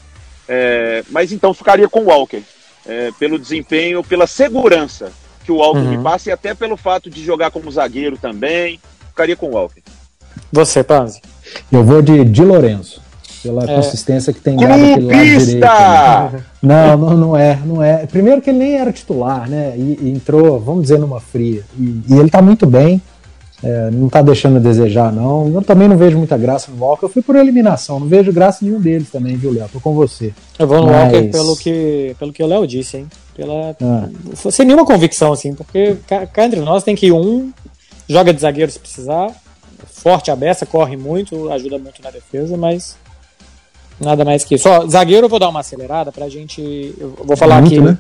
É, 0.48 1.04
mas 1.10 1.32
então 1.32 1.52
ficaria 1.52 1.88
com 1.88 2.00
o 2.00 2.06
Walker, 2.06 2.42
é, 2.86 3.10
pelo 3.18 3.38
desempenho, 3.38 4.02
pela 4.02 4.26
segurança 4.26 5.12
que 5.48 5.52
o 5.52 5.56
Walker 5.56 5.80
uhum. 5.80 5.96
me 5.96 6.02
passa 6.02 6.28
e 6.28 6.32
até 6.32 6.52
pelo 6.54 6.76
fato 6.76 7.08
de 7.08 7.24
jogar 7.24 7.50
como 7.50 7.70
zagueiro 7.70 8.18
também. 8.18 8.78
Ficaria 9.08 9.34
com 9.34 9.46
o 9.46 9.52
Walker. 9.52 9.82
Você, 10.52 10.84
Panzi? 10.84 11.22
Eu 11.72 11.82
vou 11.82 12.02
de 12.02 12.22
Di 12.22 12.44
Lorenzo, 12.44 13.00
pela 13.42 13.64
é. 13.64 13.74
consistência 13.74 14.30
que 14.32 14.40
tem 14.40 14.56
dado 14.56 14.72
aquele 14.72 15.06
lado 15.06 15.24
direito. 15.24 15.60
Né? 15.60 16.42
Não, 16.60 16.96
não, 16.98 17.16
não 17.16 17.36
é, 17.36 17.58
não 17.64 17.82
é. 17.82 18.06
Primeiro 18.06 18.42
que 18.42 18.50
ele 18.50 18.58
nem 18.58 18.78
era 18.78 18.92
titular, 18.92 19.48
né? 19.48 19.72
E, 19.74 19.98
e 20.02 20.10
entrou, 20.10 20.60
vamos 20.60 20.82
dizer, 20.82 20.98
numa 20.98 21.18
fria. 21.18 21.64
E, 21.78 22.02
e 22.08 22.18
ele 22.18 22.28
tá 22.28 22.42
muito 22.42 22.66
bem. 22.66 23.00
É, 23.62 23.90
não 23.90 24.08
tá 24.08 24.22
deixando 24.22 24.56
a 24.56 24.60
desejar, 24.60 25.12
não. 25.12 25.48
Eu 25.48 25.62
também 25.62 25.88
não 25.88 25.96
vejo 25.96 26.16
muita 26.16 26.36
graça 26.36 26.70
no 26.70 26.82
Walker. 26.82 27.04
Eu 27.04 27.08
fui 27.08 27.22
por 27.22 27.34
eliminação, 27.34 27.98
não 27.98 28.06
vejo 28.06 28.32
graça 28.32 28.64
em 28.64 28.68
nenhum 28.68 28.80
deles 28.80 29.10
também, 29.10 29.36
viu, 29.36 29.52
Léo? 29.52 29.68
Tô 29.72 29.80
com 29.80 29.94
você. 29.94 30.32
Eu 30.58 30.66
vou 30.66 30.80
no 30.80 30.86
Mas... 30.86 31.12
Walker 31.12 31.28
pelo 31.30 31.56
que, 31.56 32.16
pelo 32.18 32.32
que 32.32 32.42
o 32.42 32.46
Léo 32.46 32.66
disse, 32.66 32.98
hein? 32.98 33.08
Pela... 33.34 33.76
Ah. 33.82 34.08
Sem 34.50 34.64
nenhuma 34.64 34.86
convicção, 34.86 35.32
assim, 35.32 35.54
porque 35.54 35.96
cá 36.06 36.44
entre 36.44 36.60
nós 36.60 36.84
tem 36.84 36.94
que 36.94 37.06
ir 37.06 37.12
um, 37.12 37.52
joga 38.08 38.32
de 38.32 38.40
zagueiro 38.40 38.70
se 38.70 38.78
precisar, 38.78 39.30
forte 39.86 40.30
a 40.30 40.36
beça, 40.36 40.64
corre 40.64 40.96
muito, 40.96 41.50
ajuda 41.50 41.78
muito 41.78 42.02
na 42.02 42.10
defesa, 42.10 42.56
mas 42.56 42.96
nada 44.00 44.24
mais 44.24 44.44
que 44.44 44.54
isso. 44.54 44.68
Ó, 44.68 44.86
zagueiro 44.86 45.26
eu 45.26 45.30
vou 45.30 45.38
dar 45.38 45.48
uma 45.48 45.60
acelerada 45.60 46.12
pra 46.12 46.28
gente. 46.28 46.94
Eu 46.98 47.14
vou 47.24 47.36
falar 47.36 47.60
muito, 47.60 47.74
aqui. 47.74 47.80
Né? 47.80 47.98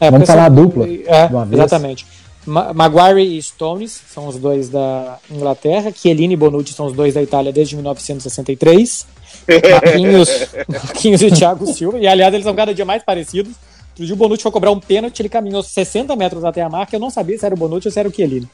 É, 0.00 0.10
Vamos 0.10 0.26
falar 0.26 0.46
a 0.46 0.48
dupla. 0.48 0.86
É, 0.88 1.28
exatamente. 1.52 2.06
Maguire 2.46 3.22
e 3.22 3.42
Stones 3.42 4.00
são 4.08 4.28
os 4.28 4.36
dois 4.36 4.68
da 4.68 5.18
Inglaterra, 5.30 5.92
Chiellini 5.92 6.34
e 6.34 6.36
Bonucci 6.36 6.72
são 6.72 6.86
os 6.86 6.92
dois 6.92 7.14
da 7.14 7.22
Itália 7.22 7.52
desde 7.52 7.74
1963. 7.74 9.06
Marquinhos, 9.70 10.28
Marquinhos 10.68 11.22
e 11.22 11.30
Thiago 11.30 11.66
Silva, 11.66 11.98
e 11.98 12.06
aliás 12.06 12.32
eles 12.32 12.44
são 12.44 12.54
cada 12.54 12.72
dia 12.72 12.84
mais 12.84 13.02
parecidos. 13.02 13.52
Outro 13.90 14.04
dia 14.04 14.14
o 14.14 14.16
Bonucci 14.16 14.42
foi 14.42 14.52
cobrar 14.52 14.70
um 14.70 14.78
pênalti, 14.78 15.20
ele 15.20 15.28
caminhou 15.28 15.62
60 15.62 16.14
metros 16.14 16.44
até 16.44 16.62
a 16.62 16.68
marca, 16.68 16.94
eu 16.94 17.00
não 17.00 17.10
sabia 17.10 17.36
se 17.38 17.44
era 17.44 17.54
o 17.54 17.58
Bonucci 17.58 17.88
ou 17.88 17.92
se 17.92 17.98
era 17.98 18.08
o 18.08 18.12
Chiellini. 18.12 18.48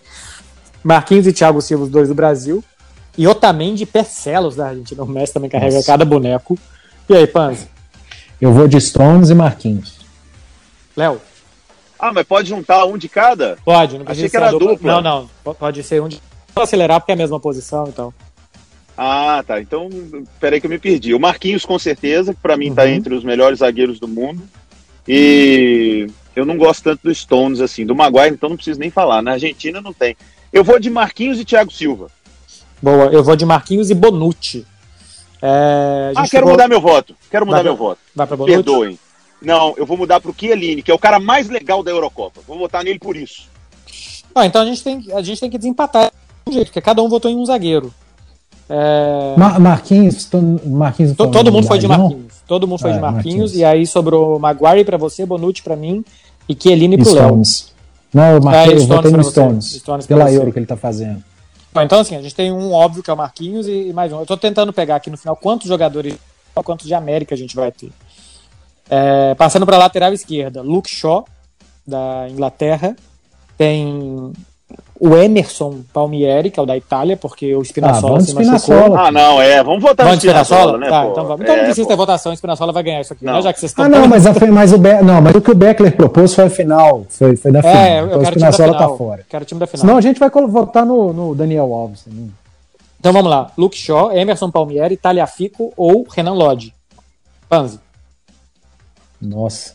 Marquinhos 0.83 1.27
e 1.27 1.33
Thiago 1.33 1.61
Silva, 1.61 1.85
os 1.85 1.91
dois 1.91 2.09
do 2.09 2.15
Brasil. 2.15 2.65
E 3.17 3.27
Otamendi 3.27 3.83
e 3.83 3.87
Percelos 3.87 4.57
da 4.57 4.69
Argentina. 4.69 5.03
O 5.03 5.07
Messi 5.07 5.35
também 5.35 5.51
carrega 5.51 5.77
Nossa. 5.77 5.87
cada 5.87 6.05
boneco. 6.05 6.59
E 7.09 7.15
aí, 7.15 7.27
Panzi? 7.27 7.69
Eu 8.41 8.53
vou 8.53 8.67
de 8.67 8.81
Stones 8.81 9.29
e 9.29 9.35
Marquinhos. 9.35 9.99
Léo? 10.97 11.21
Ah, 12.03 12.13
mas 12.13 12.27
pode 12.27 12.49
juntar 12.49 12.85
um 12.85 12.99
de 12.99 13.09
cada? 13.09 13.57
Pode, 13.65 13.97
não 13.97 14.05
precisa 14.05 14.27
Achei 14.27 14.31
que 14.31 14.37
era 14.37 14.51
dupla. 14.51 14.69
dupla. 14.71 15.01
Não, 15.01 15.29
não. 15.45 15.55
Pode 15.55 15.85
ser 15.85 16.03
um 16.03 16.09
de. 16.09 16.21
Vou 16.53 16.65
acelerar 16.65 16.99
porque 16.99 17.13
é 17.13 17.15
a 17.15 17.17
mesma 17.17 17.39
posição 17.39 17.87
então. 17.87 18.13
Ah, 18.99 19.45
tá. 19.47 19.61
Então, 19.61 19.89
peraí 20.41 20.61
que 20.61 20.67
eu 20.67 20.71
me 20.71 20.81
perdi. 20.81 21.15
O 21.15 21.21
Marquinhos, 21.21 21.65
com 21.65 21.79
certeza, 21.79 22.35
que 22.35 22.41
pra 22.41 22.57
mim 22.57 22.75
tá 22.75 22.83
uhum. 22.83 22.89
tá 22.89 22.93
entre 22.93 23.15
os 23.15 23.23
melhores 23.23 23.61
zagueiros 23.61 24.01
do 24.01 24.09
mundo. 24.09 24.43
E 25.07 26.09
eu 26.35 26.45
não 26.45 26.57
gosto 26.57 26.83
tanto 26.83 27.05
do 27.05 27.15
Stones, 27.15 27.61
assim. 27.61 27.87
Do 27.87 27.95
Maguire, 27.95 28.35
então 28.35 28.49
não 28.49 28.57
preciso 28.57 28.81
nem 28.81 28.91
falar. 28.91 29.23
Na 29.23 29.35
Argentina 29.35 29.81
não 29.81 29.93
tem. 29.93 30.17
Eu 30.53 30.65
vou 30.65 30.81
de 30.81 30.91
Marquinhos 30.91 31.39
e 31.39 31.45
Thiago 31.45 31.71
Silva. 31.71 32.09
Boa, 32.83 33.05
eu 33.13 33.23
vou 33.23 33.37
de 33.37 33.47
Marquinhos 33.47 33.91
e 33.91 33.95
Bonucci. 33.95 34.67
É, 35.41 36.13
ah, 36.17 36.29
quero 36.29 36.49
mudar 36.49 36.67
meu 36.67 36.81
voto. 36.81 37.15
Quero 37.31 37.47
mudar 37.47 37.59
vai 37.59 37.65
meu 37.65 37.77
voto. 37.77 38.01
Vai 38.13 38.27
pra 38.27 38.37
Bonucci? 38.37 38.57
Perdoem. 38.57 38.99
Não, 39.45 39.75
eu 39.77 39.85
vou 39.85 39.97
mudar 39.97 40.21
pro 40.21 40.35
Chiellini, 40.39 40.83
que 40.83 40.91
é 40.91 40.95
o 40.95 40.99
cara 40.99 41.19
mais 41.19 41.49
legal 41.49 41.83
da 41.83 41.91
Eurocopa. 41.91 42.41
Vou 42.47 42.59
votar 42.59 42.85
nele 42.85 42.99
por 42.99 43.17
isso. 43.17 43.49
Ah, 44.35 44.47
então 44.47 44.63
a 44.63 44.65
gente 44.65 44.83
tem, 44.83 45.05
a 45.13 45.23
gente 45.23 45.41
tem 45.41 45.51
que 45.51 45.59
desempatar 45.59 46.11
de 46.11 46.51
um 46.51 46.53
jeito, 46.53 46.67
porque 46.69 46.81
cada 46.81 47.03
um 47.03 47.09
votou 47.09 47.31
em 47.31 47.37
um 47.37 47.45
zagueiro. 47.45 47.93
É... 48.69 49.35
Mar 49.37 49.61
Marquinhos, 49.61 50.29
Marquinhos 50.65 51.17
todo, 51.17 51.31
todo 51.31 51.53
mundo 51.53 51.67
foi 51.67 51.79
de 51.79 51.87
Marquinhos. 51.87 52.33
Todo 52.47 52.67
mundo 52.67 52.79
foi 52.79 52.91
ah, 52.93 52.95
de 52.95 53.01
Marquinhos, 53.01 53.25
Marquinhos, 53.25 53.57
e 53.57 53.65
aí 53.65 53.87
sobrou 53.87 54.39
Maguire 54.39 54.85
para 54.85 54.97
você, 54.97 55.27
Bonucci 55.27 55.63
para 55.63 55.77
mim 55.77 56.05
e 56.49 56.57
Chiellini 56.59 56.97
pro 56.97 57.13
Léo. 57.13 57.43
Não, 58.15 58.33
eu 58.33 58.43
marquei, 58.43 58.75
é, 58.75 58.77
eu 58.77 58.87
votei 58.87 59.11
no 59.11 59.25
Stones, 59.25 59.73
Stones 59.73 60.07
pela 60.07 60.31
Euro 60.31 60.53
que 60.53 60.59
ele 60.59 60.67
tá 60.67 60.77
fazendo. 60.77 61.23
Bom, 61.73 61.81
então 61.81 62.01
assim, 62.01 62.15
a 62.15 62.21
gente 62.21 62.35
tem 62.35 62.53
um 62.53 62.73
óbvio 62.73 63.03
que 63.03 63.11
é 63.11 63.13
o 63.13 63.17
Marquinhos 63.17 63.67
e, 63.67 63.89
e 63.89 63.93
mais 63.93 64.13
um. 64.13 64.21
Eu 64.21 64.27
tô 64.27 64.37
tentando 64.37 64.73
pegar 64.73 64.97
aqui 64.97 65.11
no 65.11 65.17
final 65.17 65.35
quantos 65.35 65.67
jogadores 65.67 66.15
quanto 66.55 66.87
de 66.87 66.93
América 66.93 67.35
a 67.35 67.39
gente 67.39 67.57
vai 67.57 67.73
ter. 67.73 67.91
É, 68.91 69.35
passando 69.35 69.65
para 69.67 69.77
a 69.77 69.81
lateral 69.81 70.13
esquerda, 70.13 70.61
Luke 70.63 70.91
Shaw, 70.91 71.25
da 71.87 72.27
Inglaterra. 72.31 72.95
Tem 73.57 74.33
o 74.99 75.17
Emerson 75.17 75.81
Palmieri, 75.93 76.51
que 76.51 76.59
é 76.59 76.63
o 76.63 76.67
da 76.67 76.77
Itália, 76.77 77.17
porque 77.17 77.55
o 77.55 77.63
Spinazzola 77.65 78.19
Ah, 78.19 78.21
se 78.21 78.33
vamos 78.33 78.49
machucou. 78.51 78.97
Ah, 78.97 79.11
não, 79.13 79.41
é. 79.43 79.63
Vamos 79.63 79.83
votar 79.83 80.07
Vamos 80.07 80.21
de 80.21 80.27
Spinazzola? 80.29 80.79
né? 80.79 80.89
tá, 80.89 81.03
pô? 81.05 81.11
então 81.11 81.25
vamos. 81.27 81.41
Então 81.43 81.55
não 81.57 81.63
É, 81.63 81.67
precisa 81.67 81.87
pô. 81.87 81.89
ter 81.93 81.97
votação, 81.97 82.33
o 82.33 82.37
Spinazzola 82.37 82.73
vai 82.73 82.83
ganhar 82.83 83.01
isso 83.01 83.13
aqui, 83.13 83.25
Não. 83.25 83.35
né? 83.35 83.43
Já 83.43 83.53
que 83.53 83.61
vocês 83.61 83.71
estão 83.73 83.85
Ah, 83.85 83.89
não, 83.89 84.09
mas, 84.09 84.27
a, 84.27 84.33
mas, 84.51 84.73
o 84.73 84.79
Be 84.79 85.03
não, 85.03 85.21
mas 85.21 85.35
o 85.35 85.41
que 85.41 85.51
o 85.51 85.55
Beckler 85.55 85.95
propôs 85.97 86.35
foi 86.35 86.45
a 86.45 86.51
final. 86.51 87.05
Foi, 87.09 87.37
foi 87.37 87.51
na 87.51 87.61
final. 87.63 87.77
É, 87.77 88.01
eu 88.01 88.07
então 88.07 88.19
o 88.19 88.23
quero 88.23 88.31
o 88.31 88.33
time 88.33 88.45
da 88.45 88.53
Spinazzola 88.53 88.73
final. 88.79 88.91
tá 88.91 88.97
fora. 88.97 89.27
Quero 89.29 89.43
o 89.43 89.47
time 89.47 89.61
da 89.61 89.67
final. 89.67 89.81
Senão 89.81 89.97
a 89.97 90.01
gente 90.01 90.19
vai 90.21 90.31
votar 90.31 90.87
no, 90.87 91.13
no 91.13 91.35
Daniel 91.35 91.73
Alves 91.75 92.03
também. 92.05 92.33
Então 93.01 93.13
vamos 93.13 93.31
lá. 93.31 93.51
Luke 93.59 93.77
Shaw, 93.77 94.13
Emerson 94.13 94.51
Palmieri, 94.51 94.97
Taliafico 94.97 95.73
ou 95.77 96.07
Renan 96.09 96.35
Lodge? 96.35 96.73
Panzi. 97.49 97.79
Nossa. 99.23 99.75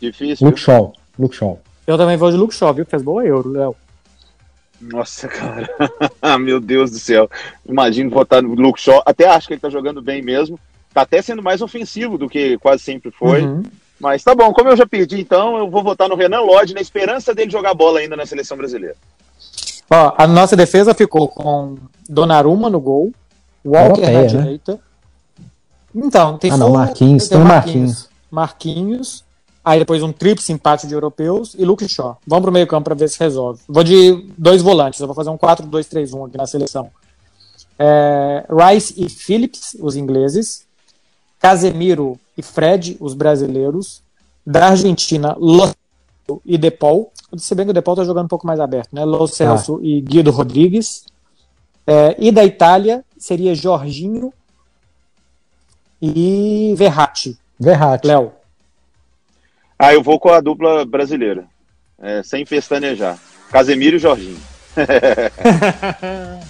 Difícil. 0.00 0.46
Luke 0.46 0.58
Shaw. 0.60 0.92
Luke 1.18 1.36
Shaw. 1.36 1.58
Eu 1.86 1.96
também 1.96 2.16
vou 2.16 2.30
de 2.30 2.36
Luke 2.36 2.54
Shaw, 2.54 2.74
viu? 2.74 2.84
Fez 2.84 3.00
boa 3.02 3.24
euro, 3.24 3.48
Léo. 3.50 3.76
Nossa, 4.80 5.28
cara. 5.30 5.68
Ah, 6.20 6.36
Meu 6.38 6.58
Deus 6.60 6.90
do 6.90 6.98
céu. 6.98 7.30
Imagino 7.66 8.10
votar 8.10 8.42
no 8.42 8.54
Luke 8.54 8.80
Shaw. 8.80 9.00
Até 9.06 9.28
acho 9.28 9.46
que 9.46 9.54
ele 9.54 9.60
tá 9.60 9.70
jogando 9.70 10.02
bem 10.02 10.20
mesmo. 10.22 10.58
Tá 10.92 11.02
até 11.02 11.22
sendo 11.22 11.42
mais 11.42 11.62
ofensivo 11.62 12.18
do 12.18 12.28
que 12.28 12.58
quase 12.58 12.82
sempre 12.82 13.10
foi. 13.12 13.42
Uhum. 13.42 13.62
Mas 14.00 14.24
tá 14.24 14.34
bom, 14.34 14.52
como 14.52 14.68
eu 14.68 14.76
já 14.76 14.84
perdi, 14.84 15.20
então 15.20 15.56
eu 15.56 15.70
vou 15.70 15.82
votar 15.82 16.08
no 16.08 16.16
Renan 16.16 16.40
Lodge 16.40 16.74
na 16.74 16.80
esperança 16.80 17.32
dele 17.32 17.50
jogar 17.50 17.72
bola 17.72 18.00
ainda 18.00 18.16
na 18.16 18.26
seleção 18.26 18.56
brasileira. 18.56 18.96
Ó, 19.88 20.14
a 20.18 20.26
nossa 20.26 20.56
defesa 20.56 20.92
ficou 20.92 21.28
com 21.28 21.76
Donnarumma 22.08 22.68
no 22.68 22.80
gol, 22.80 23.12
Walker 23.64 24.00
na 24.00 24.08
Europeia, 24.12 24.20
né? 24.22 24.26
direita. 24.26 24.80
Então, 25.94 26.36
tem 26.36 26.50
Ah, 26.50 26.56
não, 26.56 26.70
o- 26.70 26.74
Marquinhos, 26.74 27.28
tem 27.28 27.38
o 27.40 27.44
Marquinhos. 27.44 28.08
Marquinhos. 28.32 29.24
Aí 29.64 29.78
depois 29.78 30.02
um 30.02 30.12
tríplice 30.12 30.52
empate 30.52 30.88
de 30.88 30.94
europeus 30.94 31.54
e 31.56 31.64
Luke 31.64 31.86
Shaw. 31.88 32.18
Vamos 32.26 32.42
pro 32.42 32.50
meio 32.50 32.66
campo 32.66 32.84
para 32.86 32.96
ver 32.96 33.08
se 33.08 33.18
resolve. 33.20 33.60
Vou 33.68 33.84
de 33.84 34.26
dois 34.36 34.60
volantes, 34.60 34.98
eu 34.98 35.06
vou 35.06 35.14
fazer 35.14 35.30
um 35.30 35.38
4-2-3-1 35.38 36.26
aqui 36.26 36.36
na 36.36 36.46
seleção. 36.46 36.90
É, 37.78 38.44
Rice 38.50 38.94
e 38.96 39.08
Phillips, 39.08 39.76
os 39.78 39.94
ingleses. 39.94 40.66
Casemiro 41.38 42.18
e 42.36 42.42
Fred, 42.42 42.96
os 42.98 43.14
brasileiros. 43.14 44.02
Da 44.44 44.68
Argentina, 44.68 45.36
Lo 45.38 45.72
e 46.44 46.58
De 46.58 46.70
Paul. 46.70 47.12
Se 47.36 47.54
bem 47.54 47.66
que 47.66 47.70
o 47.70 47.74
De 47.74 47.82
Paul 47.82 47.96
tá 47.96 48.04
jogando 48.04 48.24
um 48.24 48.28
pouco 48.28 48.46
mais 48.46 48.58
aberto, 48.58 48.92
né? 48.92 49.04
Lo 49.04 49.26
Celso 49.28 49.78
e 49.82 50.00
Guido 50.00 50.32
Rodrigues. 50.32 51.04
É, 51.86 52.16
e 52.18 52.32
da 52.32 52.44
Itália 52.44 53.04
seria 53.16 53.54
Jorginho 53.54 54.32
e 56.00 56.74
Verratti. 56.76 57.38
Verratti. 57.62 58.08
Léo. 58.08 58.32
Ah, 59.78 59.94
eu 59.94 60.02
vou 60.02 60.18
com 60.18 60.30
a 60.30 60.40
dupla 60.40 60.84
brasileira. 60.84 61.44
É, 62.00 62.22
sem 62.22 62.44
pestanejar. 62.44 63.16
Casemiro 63.50 63.96
e 63.96 63.98
Jorginho. 63.98 64.38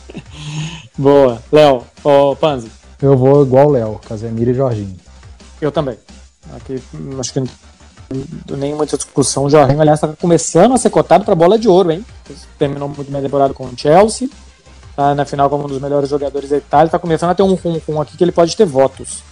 Boa. 0.96 1.42
Léo, 1.50 1.84
ô 2.02 2.36
Panzi, 2.36 2.70
Eu 3.00 3.16
vou 3.16 3.42
igual 3.42 3.68
o 3.68 3.72
Léo, 3.72 4.00
Casemiro 4.08 4.50
e 4.50 4.54
Jorginho. 4.54 4.96
eu 5.60 5.70
também. 5.70 5.98
Aqui, 6.54 6.82
acho 7.18 7.32
que 7.32 7.42
nem 8.56 8.74
muita 8.74 8.96
discussão. 8.96 9.44
O 9.44 9.50
Jorginho, 9.50 9.80
aliás, 9.80 10.02
está 10.02 10.14
começando 10.16 10.74
a 10.74 10.78
ser 10.78 10.90
cotado 10.90 11.24
para 11.24 11.34
bola 11.34 11.58
de 11.58 11.68
ouro, 11.68 11.90
hein? 11.90 12.04
Terminou 12.58 12.88
muito 12.88 13.10
bem 13.10 13.20
a 13.20 13.22
temporada 13.22 13.52
com 13.52 13.64
o 13.64 13.72
Chelsea. 13.76 14.28
Tá 14.96 15.14
na 15.14 15.24
final 15.24 15.50
como 15.50 15.64
um 15.64 15.68
dos 15.68 15.80
melhores 15.80 16.08
jogadores 16.08 16.50
da 16.50 16.58
Itália. 16.58 16.86
Está 16.86 16.98
começando 16.98 17.30
a 17.30 17.34
ter 17.34 17.42
um 17.42 17.54
rum 17.54 18.00
aqui 18.00 18.16
que 18.16 18.24
ele 18.24 18.32
pode 18.32 18.56
ter 18.56 18.66
votos. 18.66 19.22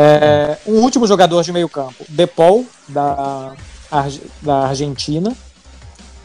É, 0.00 0.56
um 0.66 0.80
último 0.80 1.06
jogador 1.08 1.42
de 1.42 1.52
meio 1.52 1.68
campo, 1.68 2.04
De 2.08 2.26
Paul, 2.26 2.64
da, 2.88 3.52
da 4.40 4.68
Argentina. 4.68 5.32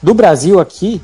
Do 0.01 0.13
Brasil 0.13 0.59
aqui, 0.59 1.01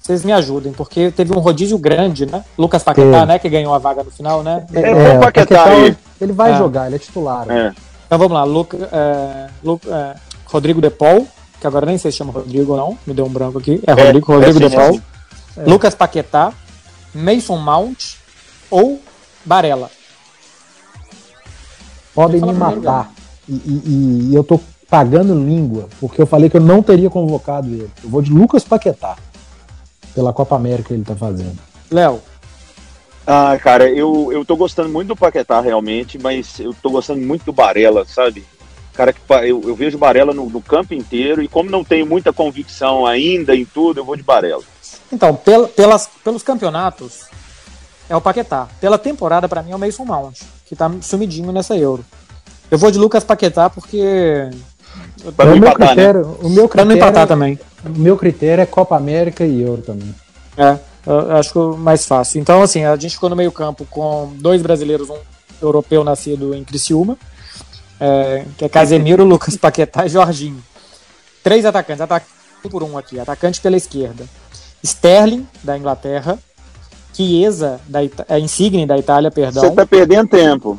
vocês 0.00 0.24
me 0.24 0.32
ajudem, 0.32 0.72
porque 0.72 1.10
teve 1.10 1.32
um 1.36 1.40
rodízio 1.40 1.76
grande, 1.78 2.24
né? 2.26 2.44
Lucas 2.56 2.82
Paquetá, 2.82 3.10
Teve. 3.10 3.26
né? 3.26 3.38
Que 3.38 3.48
ganhou 3.48 3.74
a 3.74 3.78
vaga 3.78 4.02
no 4.04 4.10
final, 4.10 4.42
né? 4.42 4.64
É, 4.72 4.94
vamos 4.94 5.16
o 5.16 5.20
Paquetá 5.20 5.64
Paquetá, 5.64 5.64
aí. 5.64 5.96
Ele 6.20 6.32
vai 6.32 6.52
É. 6.52 6.56
jogar, 6.56 6.86
ele 6.86 6.96
é 6.96 6.98
titular. 6.98 7.44
É. 7.50 7.72
Então 8.06 8.18
vamos 8.18 8.32
lá, 8.32 8.44
Luca, 8.44 8.76
é, 8.92 9.48
Lu- 9.64 9.80
é, 9.88 10.14
Rodrigo 10.46 10.80
De 10.80 10.90
Paul, 10.90 11.26
que 11.60 11.66
agora 11.66 11.84
nem 11.84 11.98
sei 11.98 12.12
se 12.12 12.18
chama 12.18 12.32
Rodrigo 12.32 12.72
ou 12.72 12.78
não, 12.78 12.98
me 13.06 13.12
deu 13.12 13.26
um 13.26 13.28
branco 13.28 13.58
aqui. 13.58 13.82
É 13.86 13.92
Rodrigo, 13.92 14.32
Rodrigo 14.32 14.58
é 14.58 14.62
De 14.62 14.70
sim, 14.70 14.76
Paul. 14.76 15.00
é 15.56 15.68
Lucas 15.68 15.94
Paquetá, 15.94 16.52
Mason 17.12 17.56
Mount 17.56 18.14
ou 18.70 19.00
Barella. 19.44 19.90
Podem 22.16 22.40
me 22.40 22.52
matar. 22.52 23.12
E, 23.48 23.52
e- 23.54 24.28
e 24.30 24.34
eu 24.34 24.42
tô 24.42 24.58
pagando 24.90 25.34
língua, 25.34 25.88
porque 26.00 26.20
eu 26.20 26.26
falei 26.26 26.50
que 26.50 26.56
eu 26.56 26.60
não 26.60 26.82
teria 26.82 27.08
convocado 27.10 27.68
ele. 27.68 27.90
Eu 28.02 28.10
vou 28.10 28.20
de 28.22 28.32
Lucas 28.32 28.64
Paquetá. 28.64 29.16
Pela 30.14 30.32
Copa 30.32 30.56
América 30.56 30.88
que 30.88 30.94
ele 30.94 31.04
tá 31.04 31.14
fazendo. 31.14 31.58
Léo, 31.90 32.20
Ah, 33.28 33.58
cara, 33.60 33.88
eu, 33.90 34.30
eu 34.32 34.44
tô 34.44 34.54
gostando 34.56 34.88
muito 34.88 35.08
do 35.08 35.16
Paquetá, 35.16 35.60
realmente, 35.60 36.16
mas 36.16 36.60
eu 36.60 36.72
tô 36.80 36.90
gostando 36.90 37.20
muito 37.20 37.44
do 37.44 37.52
Barella, 37.52 38.04
sabe? 38.06 38.44
Cara, 38.94 39.12
que 39.12 39.20
eu, 39.42 39.60
eu 39.64 39.74
vejo 39.74 39.96
o 39.96 40.00
Barella 40.00 40.32
no, 40.32 40.48
no 40.48 40.62
campo 40.62 40.94
inteiro 40.94 41.42
e 41.42 41.48
como 41.48 41.68
não 41.68 41.82
tenho 41.84 42.06
muita 42.06 42.32
convicção 42.32 43.04
ainda 43.04 43.54
em 43.54 43.64
tudo, 43.64 43.98
eu 44.00 44.04
vou 44.04 44.14
de 44.16 44.22
Barella. 44.22 44.62
então, 45.12 45.34
pel- 45.34 45.66
pelas, 45.68 46.08
pelos 46.24 46.42
campeonatos, 46.44 47.26
é 48.08 48.14
o 48.16 48.20
Paquetá. 48.20 48.68
Pela 48.80 48.96
temporada, 48.96 49.48
pra 49.48 49.60
mim, 49.62 49.72
é 49.72 49.76
o 49.76 49.78
Mason 49.78 50.04
Mount, 50.04 50.40
que 50.66 50.76
tá 50.76 50.90
sumidinho 51.00 51.52
nessa 51.52 51.76
Euro. 51.76 52.04
Eu 52.70 52.76
vou 52.78 52.90
de 52.90 52.98
Lucas 52.98 53.24
Paquetá 53.24 53.70
porque. 53.70 54.50
Pra 55.36 55.46
não 55.46 55.54
o, 55.54 55.58
meu 55.58 55.68
empatar, 55.68 55.78
né? 55.78 55.94
critério, 55.94 56.38
o 56.42 56.48
meu 56.50 56.68
Pra 56.68 56.84
não 56.84 56.90
critério, 56.90 56.96
empatar 56.96 57.26
também. 57.26 57.58
o 57.84 57.98
meu 57.98 58.16
critério 58.16 58.62
é 58.62 58.66
Copa 58.66 58.96
América 58.96 59.44
e 59.44 59.62
Euro 59.62 59.82
também. 59.82 60.14
É, 60.56 60.78
eu 61.06 61.36
acho 61.36 61.52
que 61.52 61.58
o 61.58 61.76
mais 61.76 62.04
fácil. 62.04 62.40
Então, 62.40 62.62
assim, 62.62 62.84
a 62.84 62.96
gente 62.96 63.14
ficou 63.14 63.30
no 63.30 63.36
meio-campo 63.36 63.86
com 63.88 64.32
dois 64.36 64.60
brasileiros, 64.60 65.08
um 65.08 65.18
europeu 65.62 66.02
nascido 66.02 66.54
em 66.54 66.64
Criciúma, 66.64 67.16
é, 68.00 68.44
que 68.58 68.64
é 68.64 68.68
Casemiro, 68.68 69.22
Lucas 69.24 69.56
Paquetá 69.56 70.06
e 70.06 70.08
Jorginho. 70.08 70.62
Três 71.42 71.64
atacantes, 71.64 72.00
atacante 72.00 72.32
por 72.70 72.82
um 72.82 72.98
aqui, 72.98 73.20
atacante 73.20 73.60
pela 73.60 73.76
esquerda. 73.76 74.24
Sterling, 74.82 75.46
da 75.62 75.78
Inglaterra, 75.78 76.38
Chiesa, 77.16 77.80
da 77.88 78.04
Ita 78.04 78.26
é, 78.28 78.38
Insigne, 78.38 78.84
da 78.86 78.98
Itália, 78.98 79.30
Você 79.30 79.40
perdão. 79.40 79.74
tá 79.74 79.86
perdendo 79.86 80.28
tempo. 80.28 80.78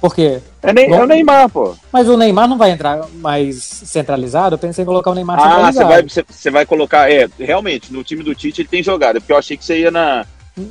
Por 0.00 0.14
quê? 0.14 0.40
É, 0.62 0.72
nem, 0.72 0.92
é 0.92 1.02
o 1.02 1.06
Neymar, 1.06 1.48
pô. 1.48 1.74
Mas 1.92 2.08
o 2.08 2.16
Neymar 2.16 2.48
não 2.48 2.58
vai 2.58 2.70
entrar 2.70 3.06
mais 3.14 3.56
centralizado? 3.62 4.54
Eu 4.54 4.58
pensei 4.58 4.82
em 4.82 4.86
colocar 4.86 5.10
o 5.10 5.14
Neymar 5.14 5.38
Ah, 5.38 5.42
você 5.42 5.48
centralizado. 5.48 5.88
vai, 5.88 6.02
você, 6.02 6.24
você 6.28 6.50
vai 6.50 6.66
colocar. 6.66 7.10
É, 7.10 7.28
realmente, 7.38 7.92
no 7.92 8.04
time 8.04 8.22
do 8.22 8.34
Tite 8.34 8.62
ele 8.62 8.68
tem 8.68 8.82
jogado, 8.82 9.16
é 9.16 9.20
porque 9.20 9.32
eu 9.32 9.38
achei 9.38 9.56
que 9.56 9.64
você 9.64 9.80
ia 9.80 9.90
na, 9.90 10.26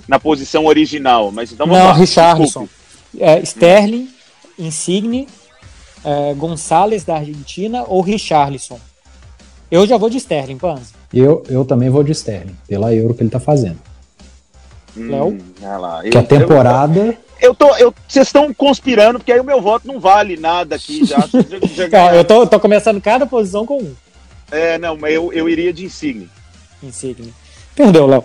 na 0.07 0.19
posição 0.19 0.65
original. 0.65 1.31
Mas 1.31 1.51
então 1.51 1.65
vamos 1.65 1.81
Não, 1.81 1.89
lá. 1.91 2.35
Desculpe. 2.35 2.69
É, 3.19 3.39
Sterling, 3.41 4.09
Insigne, 4.57 5.27
é, 6.03 6.33
Gonçalves 6.35 7.03
da 7.03 7.15
Argentina 7.15 7.83
ou 7.87 8.01
Richarlison? 8.01 8.79
Eu 9.71 9.87
já 9.87 9.97
vou 9.97 10.09
de 10.11 10.17
Sterling, 10.17 10.57
Panzi. 10.59 10.93
Eu, 11.11 11.43
eu 11.49 11.65
também 11.65 11.89
vou 11.89 12.03
de 12.03 12.11
Sterling, 12.11 12.55
pela 12.67 12.93
Euro 12.93 13.15
que 13.15 13.23
ele 13.23 13.29
tá 13.31 13.39
fazendo. 13.39 13.79
Léo? 14.95 15.27
Hum. 15.29 15.39
Que 16.11 16.17
a 16.17 16.23
temporada. 16.23 17.17
Eu 17.41 17.53
tô, 17.53 17.75
eu, 17.75 17.93
vocês 18.07 18.27
estão 18.27 18.53
conspirando, 18.53 19.19
porque 19.19 19.31
aí 19.33 19.39
o 19.39 19.43
meu 19.43 19.61
voto 19.61 19.85
não 19.87 19.99
vale 19.99 20.37
nada 20.37 20.75
aqui 20.75 21.03
já. 21.05 21.17
Já- 21.75 21.89
já 21.89 22.15
eu 22.15 22.23
tô, 22.23 22.47
tô 22.47 22.59
começando 22.59 23.01
cada 23.01 23.25
posição 23.25 23.65
com 23.65 23.79
um. 23.81 23.93
É, 24.51 24.77
não, 24.77 24.95
mas 24.95 25.13
eu, 25.13 25.33
eu 25.33 25.49
iria 25.49 25.73
de 25.73 25.83
Insigne. 25.85 26.29
Insigne. 26.81 27.33
Perdeu, 27.75 28.05
Léo. 28.07 28.23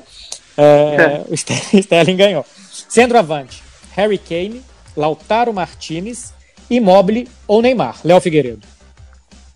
É, 0.57 1.23
o 1.31 1.35
Ster- 1.37 1.75
Sterling 1.81 2.17
ganhou. 2.17 2.45
Centroavante: 2.89 3.63
Harry 3.97 4.19
Kane, 4.19 4.63
Lautaro 4.97 5.53
Martinez, 5.53 6.33
Immobile 6.71 7.29
ou 7.47 7.61
Neymar. 7.63 7.97
Léo 8.05 8.21
Figueiredo. 8.21 8.61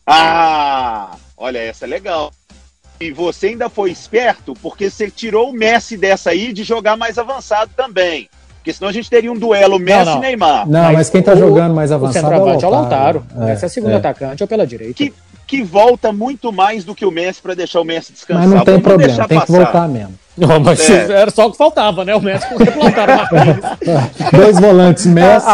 Ah, 0.07 1.14
olha, 1.37 1.59
essa 1.59 1.85
é 1.85 1.88
legal. 1.88 2.33
E 3.03 3.13
você 3.13 3.49
ainda 3.49 3.69
foi 3.69 3.91
esperto, 3.91 4.55
porque 4.63 4.89
você 4.89 5.11
tirou 5.11 5.51
o 5.51 5.53
Messi 5.53 5.97
dessa 5.97 6.31
aí 6.31 6.53
de 6.53 6.63
jogar 6.63 6.97
mais 6.97 7.19
avançado 7.19 7.71
também. 7.77 8.29
Porque 8.59 8.73
senão 8.73 8.89
a 8.89 8.93
gente 8.93 9.11
teria 9.11 9.33
um 9.33 9.37
duelo 9.37 9.77
Messi 9.79 10.05
não. 10.11 10.19
e 10.19 10.21
Neymar. 10.21 10.69
Não, 10.69 10.83
mas, 10.85 10.93
Mas 10.95 11.11
quem 11.11 11.21
tá 11.23 11.33
o- 11.33 11.37
jogando 11.37 11.75
mais 11.75 11.91
O 11.91 11.95
avançado 11.95 12.27
centroavante 12.29 12.63
é 12.63 12.67
é 12.67 12.69
o 12.69 12.71
o 12.71 12.75
Lautaro. 12.75 13.25
Lautaro. 13.35 13.53
Esse 13.53 13.65
é 13.65 13.67
o 13.67 13.71
segundo 13.71 13.93
é. 13.93 13.97
atacante 13.97 14.43
ou 14.43 14.47
pela 14.49 14.65
direita. 14.65 14.95
Que, 14.95 15.13
que 15.49 15.63
volta 15.65 16.13
muito 16.13 16.53
mais 16.53 16.85
do 16.85 16.95
que 16.95 17.05
o 17.05 17.11
Messi 17.11 17.43
para 17.43 17.55
deixar 17.55 17.81
o 17.81 17.85
Messi 17.85 18.13
descansar. 18.13 18.43
Mas 18.47 18.53
não 18.55 18.65
tem 18.65 18.75
Vamos 18.75 18.87
problema, 18.89 19.27
tem 19.29 19.41
que 19.41 19.47
passar. 19.47 19.65
voltar 19.65 19.89
mesmo. 19.89 20.15
Não, 20.39 20.61
mas 20.61 20.89
É. 20.89 21.13
era 21.13 21.31
só 21.33 21.49
o 21.49 21.51
que 21.51 21.59
faltava, 21.59 22.05
né? 22.05 22.15
O 22.15 22.21
médico 22.21 22.55
Lautaro 22.81 23.17
Martinez. 23.17 23.59
Dois 24.33 24.61
volantes, 24.61 25.07
Messi. 25.07 25.47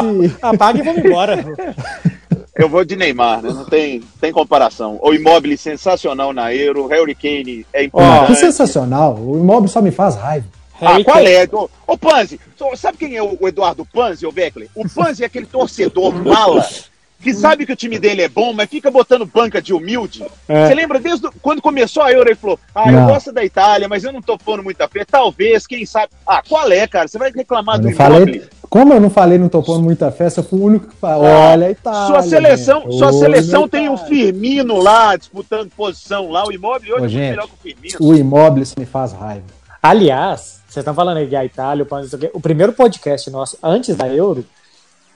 A- 0.42 0.50
Apaga 0.50 0.78
e 0.78 0.82
vamos 0.82 1.02
embora. 1.04 1.44
Eu 2.58 2.68
vou 2.68 2.84
de 2.84 2.96
Neymar, 2.96 3.40
né? 3.40 3.50
Não 3.50 3.64
tem, 3.64 4.02
tem 4.20 4.32
comparação. 4.32 4.98
O 5.00 5.14
Immobile 5.14 5.56
sensacional 5.56 6.32
na 6.32 6.52
Euro, 6.52 6.88
Harry 6.88 7.14
Kane 7.14 7.64
é 7.72 7.84
importante. 7.84 8.34
sensacional. 8.34 9.16
O 9.16 9.38
imóvel 9.38 9.68
só 9.68 9.80
me 9.80 9.92
faz 9.92 10.16
raiva. 10.16 10.44
Ah, 10.80 11.02
qual 11.04 11.18
é? 11.18 11.48
Ô, 11.52 11.70
ô 11.86 11.96
Panzi, 11.96 12.40
sabe 12.76 12.98
quem 12.98 13.16
é 13.16 13.22
o 13.22 13.36
Eduardo 13.46 13.86
Panzi, 13.86 14.26
ô 14.26 14.32
Beckler? 14.32 14.68
O 14.74 14.88
Panzi 14.88 15.22
é 15.22 15.26
aquele 15.26 15.46
torcedor 15.46 16.12
mala 16.12 16.66
que 17.20 17.34
sabe 17.34 17.66
que 17.66 17.72
o 17.72 17.76
time 17.76 17.98
dele 17.98 18.22
é 18.22 18.28
bom, 18.28 18.52
mas 18.52 18.68
fica 18.68 18.90
botando 18.90 19.26
banca 19.26 19.60
de 19.60 19.72
humilde. 19.74 20.24
É. 20.48 20.66
Você 20.66 20.74
lembra 20.74 21.00
desde 21.00 21.22
do, 21.22 21.32
quando 21.42 21.60
começou 21.60 22.02
a 22.02 22.12
Euro, 22.12 22.28
ele 22.28 22.36
falou: 22.36 22.58
Ah, 22.74 22.90
não. 22.90 23.00
eu 23.00 23.06
gosto 23.06 23.32
da 23.32 23.44
Itália, 23.44 23.88
mas 23.88 24.04
eu 24.04 24.12
não 24.12 24.22
tô 24.22 24.38
pondo 24.38 24.62
muita 24.62 24.86
fé. 24.88 25.04
Talvez, 25.04 25.66
quem 25.66 25.84
sabe. 25.84 26.12
Ah, 26.26 26.42
qual 26.48 26.70
é, 26.70 26.86
cara? 26.86 27.08
Você 27.08 27.18
vai 27.18 27.32
reclamar 27.32 27.76
eu 27.76 27.82
do 27.82 27.92
falei, 27.92 28.44
Como 28.70 28.94
eu 28.94 29.00
não 29.00 29.10
falei, 29.10 29.36
não 29.36 29.48
tô 29.48 29.62
pondo 29.62 29.82
muita 29.82 30.12
fé, 30.12 30.28
eu 30.36 30.42
fui 30.42 30.60
o 30.60 30.64
único 30.64 30.86
que 30.88 30.96
fala. 30.96 31.28
Ah, 31.28 31.50
Olha 31.50 31.66
a 31.66 31.70
Itália. 31.70 32.06
Sua 32.06 32.22
seleção, 32.22 32.82
gente. 32.82 32.98
sua 32.98 33.12
seleção 33.12 33.68
tem 33.68 33.88
o 33.88 33.96
Firmino 33.96 34.78
lá, 34.78 35.16
disputando 35.16 35.70
posição 35.76 36.30
lá. 36.30 36.46
O 36.46 36.52
Immobile 36.52 36.92
hoje 36.92 37.02
Ô, 37.02 37.06
é 37.06 37.08
gente, 37.08 37.30
melhor 37.30 37.48
que 37.48 37.54
o 37.54 37.56
Firmino. 37.56 37.96
O 38.00 38.14
Immobile 38.14 38.66
me 38.78 38.86
faz 38.86 39.12
raiva. 39.12 39.46
Aliás, 39.82 40.60
vocês 40.68 40.82
estão 40.82 40.94
falando 40.94 41.16
aí 41.16 41.26
de 41.26 41.34
Itália, 41.34 41.86
o 42.32 42.40
primeiro 42.40 42.72
podcast 42.72 43.30
nosso 43.30 43.58
antes 43.62 43.96
da 43.96 44.06
Euro 44.08 44.44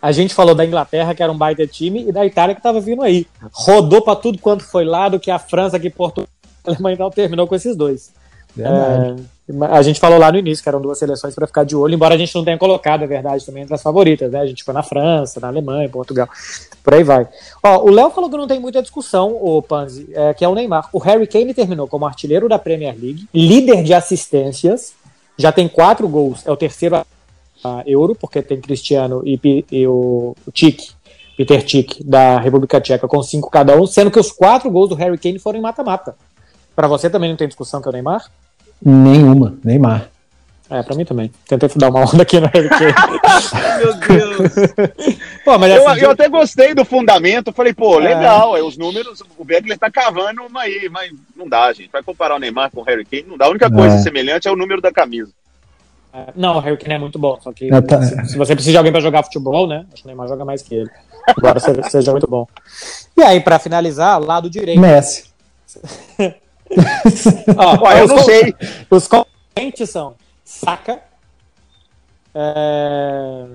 a 0.02 0.11
gente 0.11 0.35
falou 0.35 0.52
da 0.52 0.66
Inglaterra, 0.66 1.14
que 1.14 1.23
era 1.23 1.30
um 1.30 1.38
baita 1.38 1.64
time, 1.64 2.09
e 2.09 2.12
da 2.12 2.26
Itália, 2.26 2.56
que 2.56 2.59
estava 2.59 2.80
vindo 2.80 3.02
aí. 3.02 3.25
Rodou 3.52 4.02
para 4.02 4.16
tudo 4.16 4.37
quanto 4.38 4.64
foi 4.64 4.85
lado, 4.85 5.21
que 5.21 5.30
a 5.30 5.38
França, 5.38 5.78
que 5.78 5.88
Portugal, 5.88 6.28
a 6.66 6.71
Alemanha 6.71 6.97
não 6.99 7.09
terminou 7.09 7.47
com 7.47 7.54
esses 7.54 7.76
dois. 7.76 8.11
É, 8.59 9.14
a 9.71 9.80
gente 9.80 10.00
falou 10.00 10.18
lá 10.18 10.30
no 10.30 10.38
início 10.38 10.62
que 10.62 10.68
eram 10.68 10.80
duas 10.80 10.99
seleções 10.99 11.35
para 11.35 11.47
ficar 11.47 11.64
de 11.64 11.76
olho, 11.76 11.94
embora 11.94 12.16
a 12.16 12.18
gente 12.18 12.35
não 12.35 12.44
tenha 12.44 12.59
colocado, 12.59 13.04
é 13.04 13.06
verdade, 13.06 13.47
também 13.47 13.62
entre 13.62 13.75
as 13.75 13.82
favoritas, 13.82 14.30
né? 14.30 14.40
A 14.40 14.47
gente 14.47 14.64
foi 14.64 14.75
na 14.75 14.82
França, 14.82 15.40
na 15.40 15.49
Alemanha, 15.49 15.88
Portugal, 15.88 16.28
por 16.82 16.94
aí 16.94 17.04
vai. 17.04 17.26
Ó, 17.62 17.85
o 17.85 17.90
Léo 17.90 18.11
falou 18.11 18.28
que 18.28 18.37
não 18.37 18.47
tem 18.47 18.61
muita 18.61 18.82
discussão, 18.82 19.38
o 19.40 19.62
Panzi, 19.62 20.09
é, 20.12 20.35
que 20.35 20.44
é 20.44 20.49
o 20.49 20.54
Neymar. 20.54 20.88
O 20.92 20.99
Harry 20.99 21.26
Kane 21.26 21.54
terminou 21.54 21.87
como 21.87 22.04
artilheiro 22.04 22.49
da 22.49 22.59
Premier 22.59 22.94
League, 23.00 23.26
líder 23.32 23.82
de 23.82 23.94
assistências, 23.94 24.92
já 25.38 25.50
tem 25.50 25.68
quatro 25.68 26.06
gols, 26.09 26.47
é 26.47 26.50
o 26.50 26.56
terceiro 26.56 27.00
Euro, 27.87 28.14
porque 28.14 28.42
tem 28.42 28.61
Cristiano 28.61 29.23
e, 29.25 29.64
e 29.71 29.87
o, 29.87 30.35
o 30.47 30.52
Tic, 30.52 30.81
Peter 31.37 31.62
Tic, 31.62 32.02
da 32.04 32.38
República 32.38 32.81
Tcheca, 32.81 33.09
com 33.09 33.23
cinco 33.23 33.50
cada 33.50 33.81
um, 33.81 33.87
sendo 33.87 34.11
que 34.11 34.21
os 34.21 34.33
quatro 34.33 34.71
gols 34.71 34.88
do 34.88 34.95
Harry 34.95 35.19
Kane 35.19 35.38
foram 35.38 35.59
em 35.59 35.62
mata-mata. 35.62 36.14
Para 36.75 36.88
você 36.88 37.09
também 37.11 37.31
não 37.31 37.37
tem 37.37 37.49
discussão 37.49 37.81
que 37.81 37.88
é 37.88 37.90
o 37.90 37.92
Neymar? 37.92 38.31
Nenhuma, 38.85 39.54
Neymar. 39.62 40.11
É, 40.73 40.83
pra 40.83 40.97
mim 40.97 41.04
também. 41.04 41.31
Tentei 41.47 41.69
dar 41.76 41.90
uma 41.90 42.00
onda 42.00 42.23
aqui 42.23 42.40
no 42.40 42.47
Harry 42.47 42.69
Kane. 42.71 42.95
Meu 43.78 43.95
Deus. 43.95 44.52
pô, 45.45 45.59
mas 45.59 45.71
eu, 45.71 45.87
assim, 45.87 46.00
eu, 46.00 46.11
até 46.12 46.28
gostei 46.31 46.75
do 46.75 46.83
fundamento. 46.83 47.52
Falei, 47.52 47.75
pô, 47.75 48.00
é. 48.00 48.04
legal. 48.04 48.57
É. 48.57 48.62
os 48.62 48.78
números, 48.78 49.23
o 49.37 49.45
Beckler 49.45 49.78
tá 49.78 49.90
cavando 49.90 50.42
uma 50.42 50.62
aí, 50.62 50.88
mas 50.90 51.12
não 51.37 51.47
dá, 51.47 51.71
gente. 51.75 51.90
Vai 51.92 52.02
comparar 52.02 52.37
o 52.37 52.38
Neymar 52.38 52.71
com 52.71 52.81
o 52.81 52.85
Harry 52.85 53.04
Kane, 53.04 53.26
não 53.28 53.37
dá. 53.37 53.47
A 53.47 53.50
única 53.50 53.71
coisa 53.71 53.97
é. 53.97 53.99
semelhante 53.99 54.49
é 54.49 54.50
o 54.50 54.57
número 54.57 54.81
da 54.81 54.90
camisa. 54.90 55.31
Não, 56.37 56.57
o 56.57 56.61
Harry 56.61 56.76
Kane 56.76 56.95
é 56.95 56.99
muito 56.99 57.19
bom, 57.19 57.38
só 57.40 57.52
que 57.52 57.73
é, 57.73 57.81
tá. 57.81 58.02
se, 58.02 58.26
se, 58.26 58.37
você 58.37 58.54
precisa 58.54 58.73
de 58.73 58.76
alguém 58.76 58.92
para 58.92 59.00
jogar 59.00 59.23
futebol, 59.23 59.66
né? 59.66 59.87
Acho 59.92 60.02
que 60.02 60.07
o 60.07 60.09
Neymar 60.09 60.28
joga 60.28 60.45
mais 60.45 60.61
que 60.62 60.75
ele. 60.75 60.90
Agora 61.26 61.59
seja 61.88 62.11
muito 62.11 62.28
bom. 62.28 62.47
E 63.16 63.23
aí, 63.23 63.40
para 63.40 63.59
finalizar, 63.59 64.21
lado 64.21 64.50
direito. 64.50 64.78
Messi. 64.78 65.25
Ó, 67.57 67.92
eu 67.92 68.07
não 68.09 68.19
sei. 68.19 68.54
Os 68.90 69.09
concorrentes 69.09 69.88
são 69.88 70.14
Saka. 70.45 71.00
É... 72.35 73.47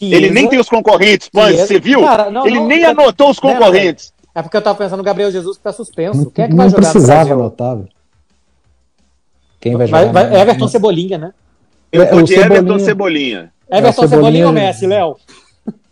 Ele 0.00 0.30
nem 0.30 0.48
tem 0.48 0.58
os 0.58 0.68
concorrentes, 0.68 1.30
mas 1.32 1.58
você 1.58 1.80
viu? 1.80 2.02
Cara, 2.02 2.30
não, 2.30 2.46
ele 2.46 2.58
não, 2.58 2.66
nem 2.66 2.84
anotou 2.84 3.30
os 3.30 3.38
concorrentes. 3.38 4.12
É 4.34 4.42
porque 4.42 4.56
eu 4.58 4.62
tava 4.62 4.76
pensando 4.76 4.98
no 4.98 5.04
Gabriel 5.04 5.30
Jesus 5.30 5.56
que 5.56 5.62
tá 5.62 5.72
suspenso. 5.72 6.30
Quem 6.30 6.44
é 6.44 6.48
que 6.48 6.54
vai 6.54 6.68
jogar? 6.68 6.82
Não 6.82 6.90
precisava 6.90 7.32
anotar. 7.32 7.78
Quem 9.58 9.74
vai 9.74 9.86
jogar? 9.86 10.12
Vai, 10.12 10.28
vai 10.28 10.40
Everton 10.42 10.68
Cebolinha, 10.68 11.16
né? 11.16 11.32
Eu 11.92 12.02
é, 12.02 12.10
vou 12.10 12.22
de 12.22 12.34
Cebolinha. 12.34 12.58
Everton 12.58 12.78
Cebolinha. 12.78 13.52
Everton 13.70 13.88
é, 13.88 13.92
Cebolinha, 13.92 14.08
Cebolinha 14.08 14.46
ou 14.46 14.52
Messi, 14.52 14.86
Léo? 14.86 15.16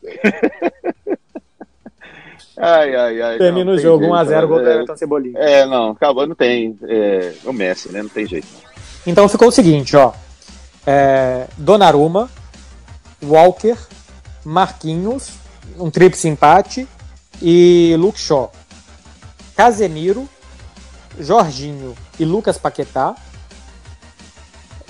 ai, 2.56 2.94
ai, 2.94 3.22
ai. 3.22 3.38
Termina 3.38 3.72
o 3.72 3.78
jogo 3.78 4.06
1x0 4.06 4.46
gol 4.46 4.60
do 4.60 4.68
é. 4.68 4.74
Everton 4.74 4.96
Cebolinha. 4.96 5.38
É, 5.38 5.66
não, 5.66 5.90
acabou, 5.90 6.26
não 6.26 6.34
tem. 6.34 6.78
É, 6.82 7.32
o 7.44 7.52
Messi, 7.52 7.92
né? 7.92 8.02
Não 8.02 8.08
tem 8.08 8.26
jeito. 8.26 8.48
Então 9.06 9.28
ficou 9.28 9.48
o 9.48 9.52
seguinte, 9.52 9.96
ó. 9.96 10.12
É, 10.86 11.46
Donnarumma, 11.56 12.28
Walker, 13.22 13.76
Marquinhos, 14.44 15.32
um 15.78 15.90
tríplice 15.90 16.28
empate 16.28 16.86
e 17.40 17.94
Luke 17.98 18.18
Shaw. 18.18 18.52
Casemiro, 19.56 20.28
Jorginho 21.18 21.94
e 22.18 22.24
Lucas 22.24 22.58
Paquetá. 22.58 23.14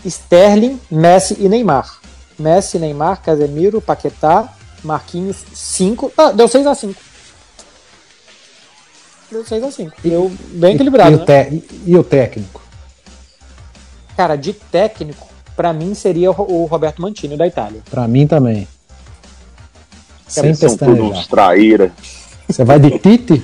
Sterling, 0.05 0.81
Messi 0.91 1.37
e 1.41 1.49
Neymar. 1.49 2.01
Messi, 2.39 2.79
Neymar, 2.79 3.23
Casemiro, 3.23 3.81
Paquetá, 3.81 4.53
Marquinhos, 4.83 5.37
5. 5.53 6.13
Ah, 6.17 6.33
deu 6.33 6.47
6 6.47 6.67
a 6.67 6.75
5 6.75 7.01
Deu 9.31 9.45
6 9.45 9.65
a 9.65 9.71
5 9.71 9.97
Deu 10.03 10.31
bem 10.53 10.75
equilibrado. 10.75 11.23
E, 11.27 11.31
né? 11.31 11.63
e, 11.87 11.97
o 11.97 12.05
técnico? 12.05 12.63
Cara, 14.17 14.37
de 14.37 14.53
técnico, 14.53 15.27
para 15.57 15.73
mim 15.73 15.95
seria 15.95 16.31
o 16.31 16.65
Roberto 16.67 17.03
Mantini 17.03 17.37
da 17.37 17.47
Itália. 17.47 17.83
Para 17.91 18.07
mim 18.07 18.27
também. 18.27 18.69
Sem 20.29 20.55
são 20.55 20.77
tudo 20.77 21.05
uns 21.05 21.27
traíra. 21.27 21.93
Você 22.49 22.65
vai 22.65 22.79
de 22.79 22.99
Tite? 22.99 23.43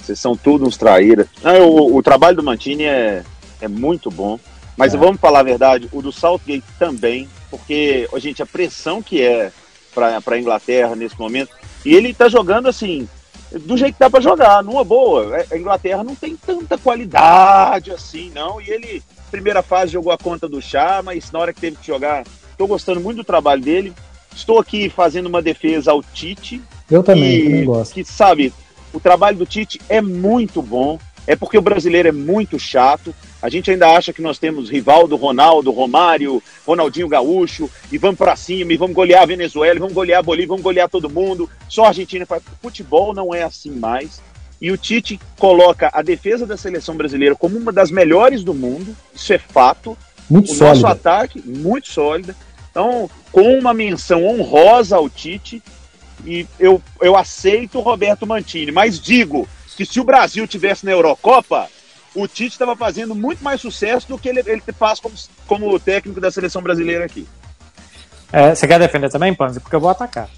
Vocês 0.00 0.18
são 0.18 0.36
tudo 0.36 0.66
uns 0.66 0.76
traíra. 0.76 1.26
Não, 1.42 1.68
o, 1.68 1.96
o 1.96 2.02
trabalho 2.02 2.36
do 2.36 2.42
Mantini 2.42 2.84
é, 2.84 3.22
é 3.60 3.68
muito 3.68 4.10
bom. 4.10 4.38
Mas 4.80 4.94
é. 4.94 4.96
vamos 4.96 5.20
falar 5.20 5.40
a 5.40 5.42
verdade, 5.42 5.90
o 5.92 6.00
do 6.00 6.10
Southgate 6.10 6.64
também, 6.78 7.28
porque, 7.50 8.08
gente, 8.16 8.42
a 8.42 8.46
pressão 8.46 9.02
que 9.02 9.20
é 9.20 9.52
para 9.94 10.22
a 10.24 10.38
Inglaterra 10.38 10.96
nesse 10.96 11.20
momento, 11.20 11.50
e 11.84 11.94
ele 11.94 12.08
está 12.08 12.30
jogando 12.30 12.66
assim, 12.66 13.06
do 13.52 13.76
jeito 13.76 13.92
que 13.92 14.00
dá 14.00 14.08
para 14.08 14.22
jogar, 14.22 14.64
numa 14.64 14.82
boa. 14.82 15.36
É, 15.36 15.46
a 15.52 15.58
Inglaterra 15.58 16.02
não 16.02 16.14
tem 16.14 16.34
tanta 16.34 16.78
qualidade 16.78 17.90
assim, 17.90 18.32
não, 18.34 18.58
e 18.58 18.70
ele, 18.70 19.02
primeira 19.30 19.62
fase, 19.62 19.92
jogou 19.92 20.12
a 20.12 20.16
conta 20.16 20.48
do 20.48 20.62
chá, 20.62 21.02
mas 21.04 21.30
na 21.30 21.40
hora 21.40 21.52
que 21.52 21.60
teve 21.60 21.76
que 21.76 21.86
jogar, 21.86 22.24
estou 22.50 22.66
gostando 22.66 23.00
muito 23.00 23.18
do 23.18 23.24
trabalho 23.24 23.60
dele. 23.60 23.92
Estou 24.34 24.58
aqui 24.58 24.88
fazendo 24.88 25.26
uma 25.26 25.42
defesa 25.42 25.90
ao 25.90 26.02
Tite. 26.02 26.62
Eu 26.90 27.02
também, 27.02 27.44
também 27.44 27.64
gosto. 27.66 27.92
Que, 27.92 28.02
sabe, 28.02 28.50
o 28.94 29.00
trabalho 29.00 29.36
do 29.36 29.44
Tite 29.44 29.78
é 29.90 30.00
muito 30.00 30.62
bom. 30.62 30.98
É 31.26 31.36
porque 31.36 31.58
o 31.58 31.62
brasileiro 31.62 32.08
é 32.08 32.12
muito 32.12 32.58
chato. 32.58 33.14
A 33.42 33.48
gente 33.48 33.70
ainda 33.70 33.88
acha 33.88 34.12
que 34.12 34.20
nós 34.20 34.38
temos 34.38 34.68
Rivaldo, 34.68 35.16
Ronaldo, 35.16 35.70
Romário, 35.70 36.42
Ronaldinho 36.66 37.08
Gaúcho, 37.08 37.70
e 37.90 37.96
vamos 37.96 38.18
para 38.18 38.36
cima, 38.36 38.72
e 38.72 38.76
vamos 38.76 38.94
golear 38.94 39.22
a 39.22 39.26
Venezuela, 39.26 39.76
e 39.76 39.78
vamos 39.78 39.94
golear 39.94 40.20
a 40.20 40.22
Bolívia, 40.22 40.48
vamos 40.48 40.62
golear 40.62 40.88
todo 40.88 41.08
mundo. 41.08 41.48
Só 41.68 41.84
a 41.84 41.88
Argentina 41.88 42.26
faz. 42.26 42.42
Futebol 42.60 43.14
não 43.14 43.34
é 43.34 43.42
assim 43.42 43.70
mais. 43.70 44.20
E 44.60 44.70
o 44.70 44.76
Tite 44.76 45.18
coloca 45.38 45.90
a 45.92 46.02
defesa 46.02 46.46
da 46.46 46.56
seleção 46.56 46.94
brasileira 46.94 47.34
como 47.34 47.56
uma 47.56 47.72
das 47.72 47.90
melhores 47.90 48.44
do 48.44 48.52
mundo, 48.52 48.94
isso 49.14 49.32
é 49.32 49.38
fato. 49.38 49.96
Muito 50.28 50.52
o 50.52 50.54
sólida. 50.54 50.74
nosso 50.74 50.86
ataque, 50.86 51.42
muito 51.44 51.88
sólida. 51.88 52.36
Então, 52.70 53.10
com 53.32 53.58
uma 53.58 53.72
menção 53.72 54.26
honrosa 54.26 54.96
ao 54.96 55.08
Tite, 55.08 55.62
e 56.26 56.46
eu, 56.58 56.80
eu 57.00 57.16
aceito 57.16 57.78
o 57.78 57.80
Roberto 57.80 58.26
Mantini, 58.26 58.70
mas 58.70 59.00
digo 59.00 59.48
que 59.76 59.86
se 59.86 59.98
o 59.98 60.04
Brasil 60.04 60.46
tivesse 60.46 60.84
na 60.84 60.92
Eurocopa, 60.92 61.68
o 62.14 62.26
Tite 62.26 62.52
estava 62.52 62.74
fazendo 62.76 63.14
muito 63.14 63.42
mais 63.42 63.60
sucesso 63.60 64.08
do 64.08 64.18
que 64.18 64.28
ele, 64.28 64.42
ele 64.46 64.62
faz 64.78 64.98
como, 65.00 65.14
como 65.46 65.78
técnico 65.78 66.20
da 66.20 66.30
seleção 66.30 66.62
brasileira 66.62 67.04
aqui. 67.04 67.26
É, 68.32 68.54
você 68.54 68.66
quer 68.66 68.78
defender 68.78 69.10
também, 69.10 69.34
Panzi? 69.34 69.60
Porque 69.60 69.74
eu 69.74 69.80
vou 69.80 69.90
atacar. 69.90 70.28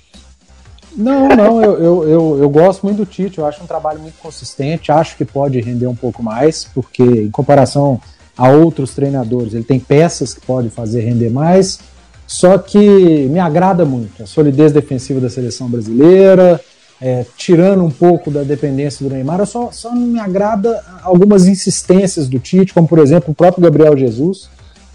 Não, 0.95 1.29
não, 1.29 1.63
eu, 1.63 1.79
eu, 1.79 2.09
eu, 2.09 2.39
eu, 2.43 2.51
gosto 2.51 2.83
muito 2.85 2.99
do 2.99 3.07
Tite, 3.07 3.39
eu 3.39 3.47
acho 3.47 3.63
um 3.63 3.67
trabalho 3.67 3.99
muito 3.99 4.19
consistente, 4.19 4.93
acho 4.93 5.17
que 5.17 5.25
pode 5.25 5.59
render 5.61 5.87
um 5.87 5.97
pouco 5.97 6.23
mais, 6.23 6.65
porque 6.65 7.03
em 7.03 7.31
comparação 7.31 8.01
a 8.37 8.49
outros 8.51 8.95
treinadores, 8.95 9.55
ele 9.55 9.65
tem 9.65 9.81
peças 9.81 10.35
que 10.35 10.41
podem 10.43 10.71
fazer 10.71 11.01
render 11.01 11.31
mais, 11.31 11.81
só 12.27 12.59
que 12.59 12.79
me 12.79 13.39
agrada 13.39 13.85
muito 13.85 14.23
a 14.23 14.27
solidez 14.27 14.73
defensiva 14.73 15.21
da 15.21 15.31
seleção 15.31 15.69
brasileira, 15.69 16.61
é, 17.03 17.27
tirando 17.37 17.83
um 17.83 17.91
pouco 17.91 18.31
da 18.31 18.45
dependência 18.45 19.07
do 19.07 19.13
Neymar, 19.13 19.45
só, 19.45 19.73
só 19.73 19.93
não 19.93 20.07
me 20.07 20.21
agrada 20.21 20.81
algumas 21.03 21.49
insistências 21.49 22.29
do 22.29 22.39
Tite, 22.39 22.73
como 22.73 22.87
por 22.87 23.01
exemplo 23.01 23.33
o 23.33 23.35
próprio 23.35 23.65
Gabriel 23.65 23.99
Jesus. 23.99 24.49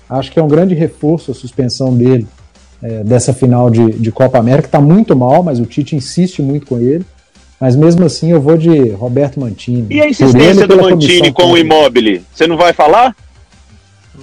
Acho 0.10 0.32
que 0.32 0.40
é 0.40 0.42
um 0.42 0.48
grande 0.48 0.74
reforço 0.74 1.32
a 1.32 1.34
suspensão 1.34 1.94
dele 1.94 2.26
é, 2.82 3.04
dessa 3.04 3.34
final 3.34 3.70
de, 3.70 3.92
de 3.92 4.10
Copa 4.10 4.38
América. 4.38 4.70
Está 4.70 4.80
muito 4.80 5.18
mal, 5.18 5.44
mas 5.44 5.60
o 5.60 5.66
Tite 5.66 5.98
insiste 5.98 6.42
muito 6.42 6.66
com 6.66 6.80
ele. 6.80 7.06
Mas 7.60 7.76
mesmo 7.76 8.06
assim 8.06 8.32
eu 8.32 8.40
vou 8.40 8.58
de 8.58 8.90
Roberto 8.92 9.38
Mantini. 9.38 9.88
E 9.90 10.00
a 10.00 10.08
insistência 10.08 10.66
do 10.66 10.78
Mantini 10.78 11.34
com 11.34 11.52
o 11.52 11.58
Immobile? 11.58 12.24
Você 12.34 12.48
não 12.48 12.56
vai 12.56 12.72
falar? 12.72 13.14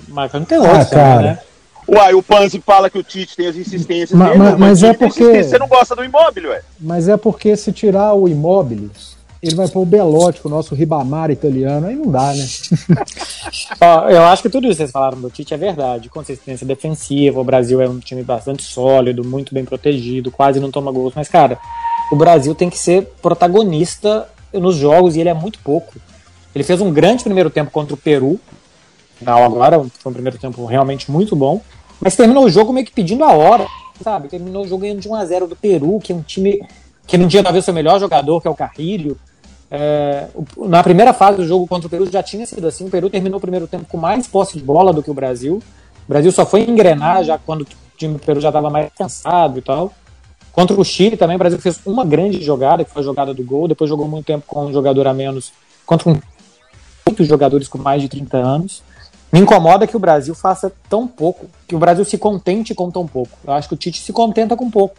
Mas 0.09 0.33
não 0.33 0.44
tem 0.44 0.57
outra, 0.57 0.81
ah, 0.81 0.85
cara. 0.87 1.23
Né? 1.23 1.38
Uai, 1.94 2.14
o 2.14 2.22
Panzi 2.22 2.61
fala 2.64 2.90
que 2.90 2.98
o 2.98 3.02
Tite 3.02 3.37
tem 3.37 3.46
as 3.46 3.57
insistências 3.57 4.18
mas, 4.18 4.28
dele, 4.30 4.38
mas, 4.38 4.59
mas 4.59 4.83
é 4.83 4.92
porque 4.92 5.42
você 5.42 5.59
não 5.59 5.68
gosta 5.68 5.94
do 5.94 6.04
imóvel, 6.04 6.50
ué. 6.50 6.62
Mas 6.80 7.09
é 7.09 7.16
porque 7.16 7.57
se 7.57 7.72
tirar 7.72 8.14
o 8.14 8.28
imóvel, 8.28 8.90
ele 9.42 9.54
vai 9.54 9.68
pôr 9.68 9.83
o 9.83 9.87
Belotti, 9.87 10.40
o 10.42 10.48
nosso 10.48 10.74
Ribamar 10.74 11.30
italiano, 11.30 11.87
aí 11.87 11.94
não 11.94 12.11
dá, 12.11 12.33
né? 12.33 12.46
Ó, 13.78 14.09
eu 14.09 14.22
acho 14.24 14.42
que 14.42 14.48
tudo 14.48 14.66
isso 14.66 14.72
que 14.72 14.78
vocês 14.78 14.90
falaram 14.90 15.20
do 15.20 15.28
Tite 15.28 15.52
é 15.52 15.57
verdade. 15.57 16.09
Consistência 16.09 16.66
defensiva, 16.66 17.38
o 17.38 17.44
Brasil 17.44 17.80
é 17.83 17.88
um 17.88 17.98
time 17.98 18.22
bastante 18.22 18.62
sólido, 18.62 19.22
muito 19.22 19.52
bem 19.52 19.64
protegido, 19.64 20.30
quase 20.30 20.61
não 20.61 20.70
toma 20.70 20.90
gols. 20.90 21.12
Mas, 21.14 21.28
cara, 21.28 21.59
o 22.11 22.16
Brasil 22.16 22.54
tem 22.54 22.70
que 22.70 22.78
ser 22.78 23.12
protagonista 23.20 24.26
nos 24.50 24.76
jogos 24.76 25.14
e 25.14 25.20
ele 25.20 25.28
é 25.28 25.35
muito 25.35 25.59
pouco. 25.59 25.92
Ele 26.54 26.64
fez 26.64 26.80
um 26.80 26.90
grande 26.90 27.22
primeiro 27.22 27.50
tempo 27.50 27.70
contra 27.70 27.92
o 27.92 27.98
Peru. 27.98 28.40
Não, 29.20 29.44
agora 29.44 29.85
foi 29.98 30.11
um 30.11 30.14
primeiro 30.14 30.38
tempo 30.38 30.64
realmente 30.64 31.11
muito 31.11 31.37
bom. 31.37 31.61
Mas 32.05 32.14
terminou 32.14 32.45
o 32.45 32.51
jogo 32.51 32.71
meio 32.71 32.85
que 32.85 32.93
pedindo 32.93 33.25
a 33.25 33.33
hora, 33.33 33.67
sabe? 34.03 34.29
Terminou 34.29 34.64
o 34.64 34.69
jogo 34.69 34.83
ganhando 34.83 35.01
de 35.01 35.09
1x0 35.09 35.49
do 35.49 35.57
Peru, 35.57 35.99
que 35.99 36.12
é 36.12 36.14
um 36.14 36.21
time 36.21 36.61
que 37.07 37.17
não 37.17 37.27
tinha 37.27 37.43
talvez 37.43 37.64
seu 37.64 37.73
melhor 37.73 37.99
jogador, 37.99 38.43
que 38.43 38.47
é 38.47 38.51
o 38.51 38.55
Carrilho. 38.55 39.17
É, 39.71 40.27
na 40.59 40.83
primeira 40.83 41.14
fase 41.14 41.38
do 41.38 41.47
jogo 41.47 41.67
contra 41.67 41.87
o 41.87 41.90
Peru 41.90 42.05
já 42.11 42.23
tinha 42.23 42.45
sido 42.45 42.67
assim. 42.67 42.87
O 42.87 42.90
Peru 42.90 43.09
terminou 43.09 43.38
o 43.38 43.40
primeiro 43.40 43.67
tempo 43.67 43.87
com 43.88 43.97
mais 43.97 44.27
posse 44.27 44.59
de 44.59 44.62
bola 44.62 44.93
do 44.93 45.03
que 45.03 45.11
o 45.11 45.14
Brasil. 45.14 45.62
O 46.07 46.09
Brasil 46.12 46.31
só 46.31 46.45
foi 46.45 46.69
engrenar 46.69 47.25
já 47.25 47.38
quando 47.38 47.62
o 47.62 47.67
time 47.97 48.12
do 48.12 48.21
Peru 48.21 48.38
já 48.38 48.51
estava 48.51 48.69
mais 48.69 48.90
cansado 48.99 49.59
e 49.59 49.62
tal. 49.62 49.90
Contra 50.53 50.79
o 50.79 50.85
Chile 50.85 51.17
também, 51.17 51.37
o 51.37 51.38
Brasil 51.38 51.59
fez 51.59 51.81
uma 51.87 52.05
grande 52.05 52.43
jogada, 52.43 52.85
que 52.85 52.90
foi 52.90 53.01
a 53.01 53.05
jogada 53.05 53.33
do 53.33 53.43
gol. 53.43 53.67
Depois 53.67 53.88
jogou 53.88 54.07
muito 54.07 54.27
tempo 54.27 54.45
com 54.47 54.67
um 54.67 54.73
jogador 54.75 55.07
a 55.07 55.14
menos, 55.14 55.55
contra 55.87 56.11
um, 56.11 56.21
muitos 57.07 57.27
jogadores 57.27 57.67
com 57.67 57.79
mais 57.79 58.03
de 58.03 58.11
30 58.11 58.37
anos. 58.37 58.83
Me 59.35 59.40
incomoda 59.40 59.87
que 59.87 59.97
o 59.97 60.01
Brasil 60.01 60.35
faça 60.35 60.73
tão 60.88 61.07
pouco, 61.07 61.47
que 61.66 61.75
o 61.75 61.79
Brasil 61.79 62.05
se 62.05 62.16
contente 62.16 62.75
com 62.75 62.90
tão 62.90 63.07
pouco. 63.07 63.37
Eu 63.44 63.53
acho 63.53 63.68
que 63.68 63.75
o 63.75 63.77
Tite 63.77 64.01
se 64.01 64.12
contenta 64.12 64.57
com 64.57 64.70
pouco. 64.70 64.97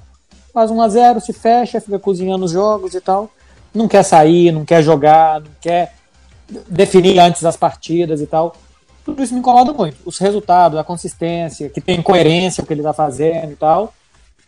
Faz 0.53 0.69
1 0.69 0.81
a 0.81 0.89
0 0.89 1.21
se 1.21 1.33
fecha, 1.33 1.81
fica 1.81 1.97
cozinhando 1.97 2.45
os 2.45 2.51
jogos 2.51 2.93
e 2.93 3.01
tal 3.01 3.31
não 3.75 3.87
quer 3.87 4.03
sair, 4.03 4.51
não 4.51 4.65
quer 4.65 4.81
jogar, 4.81 5.41
não 5.41 5.51
quer 5.59 5.93
definir 6.69 7.19
antes 7.19 7.43
as 7.43 7.57
partidas 7.57 8.21
e 8.21 8.25
tal. 8.25 8.55
Tudo 9.03 9.21
isso 9.21 9.33
me 9.33 9.39
incomoda 9.39 9.73
muito. 9.73 9.97
Os 10.05 10.17
resultados, 10.17 10.79
a 10.79 10.83
consistência, 10.83 11.69
que 11.69 11.81
tem 11.81 12.01
coerência 12.01 12.63
o 12.63 12.67
que 12.67 12.73
ele 12.73 12.81
está 12.81 12.93
fazendo 12.93 13.51
e 13.51 13.55
tal, 13.55 13.93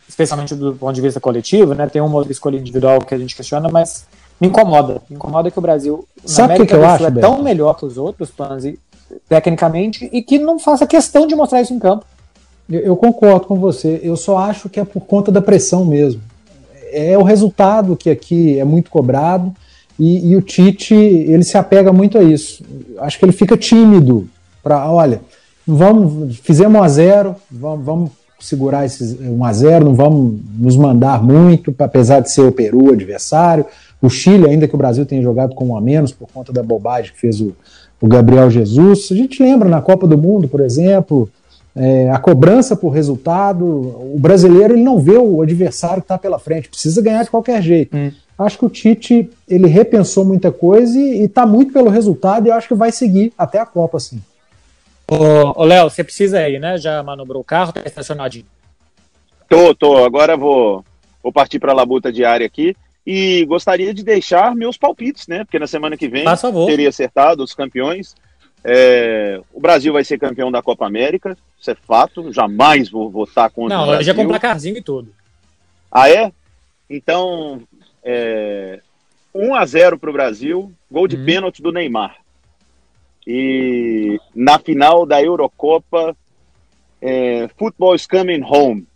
especialmente 0.08 0.54
do 0.54 0.74
ponto 0.74 0.94
de 0.94 1.00
vista 1.00 1.20
coletivo, 1.20 1.74
né? 1.74 1.86
Tem 1.86 2.02
uma 2.02 2.16
outra 2.16 2.32
escolha 2.32 2.56
individual 2.56 3.00
que 3.00 3.14
a 3.14 3.18
gente 3.18 3.36
questiona, 3.36 3.68
mas 3.68 4.06
me 4.40 4.48
incomoda. 4.48 5.02
Me 5.08 5.16
incomoda 5.16 5.50
que 5.50 5.58
o 5.58 5.62
Brasil, 5.62 6.08
Sabe 6.24 6.48
na 6.48 6.54
América 6.54 6.76
que 6.76 6.82
eu 6.82 6.88
acho, 6.88 7.06
é 7.06 7.10
tão 7.10 7.42
melhor 7.42 7.74
que 7.74 7.84
os 7.84 7.98
outros, 7.98 8.30
Panzi, 8.30 8.80
tecnicamente, 9.28 10.08
e 10.12 10.22
que 10.22 10.38
não 10.38 10.58
faça 10.58 10.86
questão 10.86 11.26
de 11.26 11.34
mostrar 11.34 11.60
isso 11.60 11.74
em 11.74 11.78
campo. 11.78 12.04
Eu, 12.68 12.80
eu 12.80 12.96
concordo 12.96 13.46
com 13.46 13.56
você. 13.56 14.00
Eu 14.02 14.16
só 14.16 14.38
acho 14.38 14.68
que 14.68 14.80
é 14.80 14.84
por 14.84 15.00
conta 15.00 15.32
da 15.32 15.40
pressão 15.40 15.84
mesmo 15.84 16.20
é 16.92 17.16
o 17.16 17.22
resultado 17.22 17.96
que 17.96 18.10
aqui 18.10 18.58
é 18.58 18.64
muito 18.64 18.90
cobrado 18.90 19.52
e, 19.98 20.30
e, 20.30 20.36
o 20.36 20.42
Tite 20.42 20.94
ele 20.94 21.42
se 21.42 21.58
apega 21.58 21.92
muito 21.92 22.18
a 22.18 22.22
isso. 22.22 22.64
Acho 22.98 23.18
que 23.18 23.24
ele 23.24 23.32
fica 23.32 23.56
tímido 23.56 24.28
para, 24.62 24.90
olha, 24.90 25.20
vamos, 25.66 26.38
fizemos 26.38 26.80
1 26.80 26.82
a 26.82 26.88
0, 26.88 27.36
vamos, 27.50 27.84
vamos 27.84 28.10
segurar 28.38 28.86
esses 28.86 29.18
1 29.20 29.44
a 29.44 29.52
0, 29.52 29.84
não 29.86 29.94
vamos 29.94 30.40
nos 30.56 30.76
mandar 30.76 31.22
muito, 31.22 31.74
apesar 31.80 32.20
de 32.20 32.30
ser 32.30 32.42
o 32.42 32.52
Peru 32.52 32.92
adversário. 32.92 33.66
O 34.00 34.08
Chile, 34.08 34.48
ainda 34.48 34.68
que 34.68 34.74
o 34.74 34.78
Brasil 34.78 35.04
tenha 35.04 35.20
jogado 35.20 35.56
com 35.56 35.68
um 35.68 35.76
a 35.76 35.80
menos 35.80 36.12
por 36.12 36.28
conta 36.32 36.52
da 36.52 36.62
bobagem 36.62 37.12
que 37.12 37.18
fez 37.18 37.40
o, 37.40 37.56
o 38.00 38.06
Gabriel 38.06 38.50
Jesus. 38.50 39.08
A 39.10 39.14
gente 39.14 39.42
lembra 39.42 39.68
na 39.68 39.80
Copa 39.80 40.06
do 40.06 40.16
Mundo, 40.16 40.48
por 40.48 40.60
exemplo, 40.60 41.30
é, 41.74 42.10
a 42.10 42.18
cobrança 42.18 42.74
por 42.76 42.90
resultado, 42.90 43.64
o 43.64 44.16
brasileiro 44.18 44.74
ele 44.74 44.82
não 44.82 44.98
vê 44.98 45.16
o 45.16 45.42
adversário 45.42 46.02
que 46.02 46.04
está 46.04 46.18
pela 46.18 46.38
frente, 46.38 46.68
precisa 46.68 47.02
ganhar 47.02 47.22
de 47.22 47.30
qualquer 47.30 47.62
jeito. 47.62 47.96
Hum. 47.96 48.10
Acho 48.38 48.58
que 48.58 48.64
o 48.64 48.70
Tite 48.70 49.28
ele 49.48 49.66
repensou 49.66 50.24
muita 50.24 50.52
coisa 50.52 50.96
e 50.96 51.24
está 51.24 51.44
muito 51.44 51.72
pelo 51.72 51.90
resultado 51.90 52.46
e 52.46 52.52
acho 52.52 52.68
que 52.68 52.74
vai 52.74 52.92
seguir 52.92 53.32
até 53.36 53.58
a 53.58 53.66
Copa, 53.66 53.96
assim. 53.96 54.22
Ô, 55.10 55.60
ô 55.60 55.64
Léo, 55.64 55.90
você 55.90 56.04
precisa 56.04 56.38
aí, 56.38 56.58
né? 56.58 56.78
Já 56.78 57.02
manobrou 57.02 57.42
o 57.42 57.44
carro, 57.44 57.72
tá 57.72 57.82
estacionadinho. 57.84 58.44
Tô, 59.48 59.74
tô. 59.74 60.04
Agora 60.04 60.36
vou, 60.36 60.84
vou 61.20 61.32
partir 61.32 61.58
para 61.58 61.72
a 61.72 61.74
labuta 61.74 62.12
diária 62.12 62.46
aqui 62.46 62.76
e 63.10 63.46
gostaria 63.46 63.94
de 63.94 64.04
deixar 64.04 64.54
meus 64.54 64.76
palpites, 64.76 65.26
né? 65.26 65.42
Porque 65.42 65.58
na 65.58 65.66
semana 65.66 65.96
que 65.96 66.06
vem 66.06 66.26
teria 66.66 66.90
acertado 66.90 67.42
os 67.42 67.54
campeões. 67.54 68.14
É, 68.62 69.40
o 69.50 69.58
Brasil 69.58 69.94
vai 69.94 70.04
ser 70.04 70.18
campeão 70.18 70.52
da 70.52 70.60
Copa 70.60 70.86
América, 70.86 71.34
isso 71.58 71.70
é 71.70 71.74
fato. 71.74 72.30
Jamais 72.30 72.90
vou 72.90 73.08
votar 73.08 73.48
contra 73.48 73.78
Não, 73.78 73.84
o 73.84 73.86
Brasil. 73.86 74.04
já 74.04 74.14
com 74.14 74.28
placarzinho 74.28 74.76
e 74.76 74.82
tudo. 74.82 75.10
Ah, 75.90 76.10
é? 76.10 76.30
Então, 76.90 77.62
é, 78.04 78.82
1 79.34 79.54
a 79.54 79.64
0 79.64 79.98
para 79.98 80.10
o 80.10 80.12
Brasil, 80.12 80.70
gol 80.90 81.08
de 81.08 81.16
hum. 81.16 81.24
pênalti 81.24 81.62
do 81.62 81.72
Neymar. 81.72 82.16
E 83.26 84.20
na 84.34 84.58
final 84.58 85.06
da 85.06 85.22
Eurocopa, 85.22 86.14
é, 87.00 87.48
Football 87.56 87.94
is 87.94 88.06
coming 88.06 88.42
home. 88.42 88.86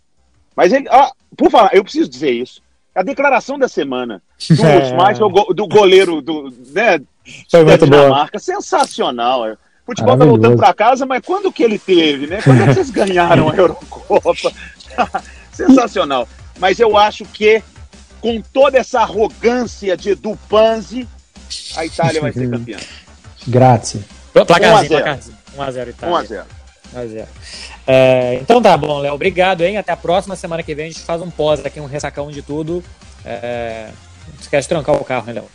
Mas 0.55 0.71
ele, 0.71 0.87
ah, 0.91 1.11
por 1.35 1.49
falar, 1.49 1.73
eu 1.73 1.83
preciso 1.83 2.07
dizer 2.07 2.29
isso. 2.29 2.62
A 2.95 3.01
declaração 3.01 3.57
da 3.57 3.67
semana 3.67 4.21
do 4.49 4.65
é. 4.65 5.53
do 5.53 5.67
goleiro 5.67 6.21
do, 6.21 6.53
né, 6.73 7.01
foi 7.49 7.63
muito 7.63 7.85
Dinamarca, 7.85 8.31
boa. 8.33 8.39
sensacional. 8.39 9.51
O 9.51 9.57
futebol 9.85 10.17
tá 10.17 10.25
voltando 10.25 10.57
para 10.57 10.73
casa, 10.73 11.05
mas 11.05 11.21
quando 11.25 11.51
que 11.51 11.63
ele 11.63 11.77
teve, 11.77 12.27
né? 12.27 12.41
Quando 12.41 12.61
é 12.61 12.67
que 12.67 12.73
vocês 12.73 12.89
ganharam 12.89 13.49
a 13.49 13.55
Eurocopa? 13.57 14.51
sensacional. 15.51 16.27
Mas 16.59 16.79
eu 16.79 16.97
acho 16.97 17.25
que 17.25 17.61
com 18.21 18.41
toda 18.41 18.77
essa 18.77 19.01
arrogância 19.01 19.97
de 19.97 20.15
Dupanzi, 20.15 21.07
a 21.75 21.85
Itália 21.85 22.21
vai 22.21 22.31
ser 22.31 22.49
campeã. 22.49 22.77
Grazie. 23.47 24.05
Placarzinho, 24.31 24.99
1x0 25.57 25.87
Itália. 25.89 25.93
1x0. 25.97 26.43
1x0. 26.93 27.25
É, 27.85 28.37
então 28.41 28.61
tá 28.61 28.77
bom, 28.77 28.99
Léo. 28.99 29.13
Obrigado, 29.13 29.61
hein? 29.61 29.77
Até 29.77 29.91
a 29.91 29.97
próxima 29.97 30.35
semana 30.35 30.63
que 30.63 30.73
vem. 30.73 30.85
A 30.85 30.89
gente 30.89 31.01
faz 31.01 31.21
um 31.21 31.29
pós 31.29 31.65
aqui, 31.65 31.79
um 31.79 31.85
ressacão 31.85 32.31
de 32.31 32.41
tudo. 32.41 32.83
É, 33.25 33.89
não 34.27 34.41
esquece 34.41 34.65
de 34.65 34.69
trancar 34.69 34.95
o 34.95 35.05
carro, 35.05 35.25
né, 35.25 35.33
Léo? 35.33 35.45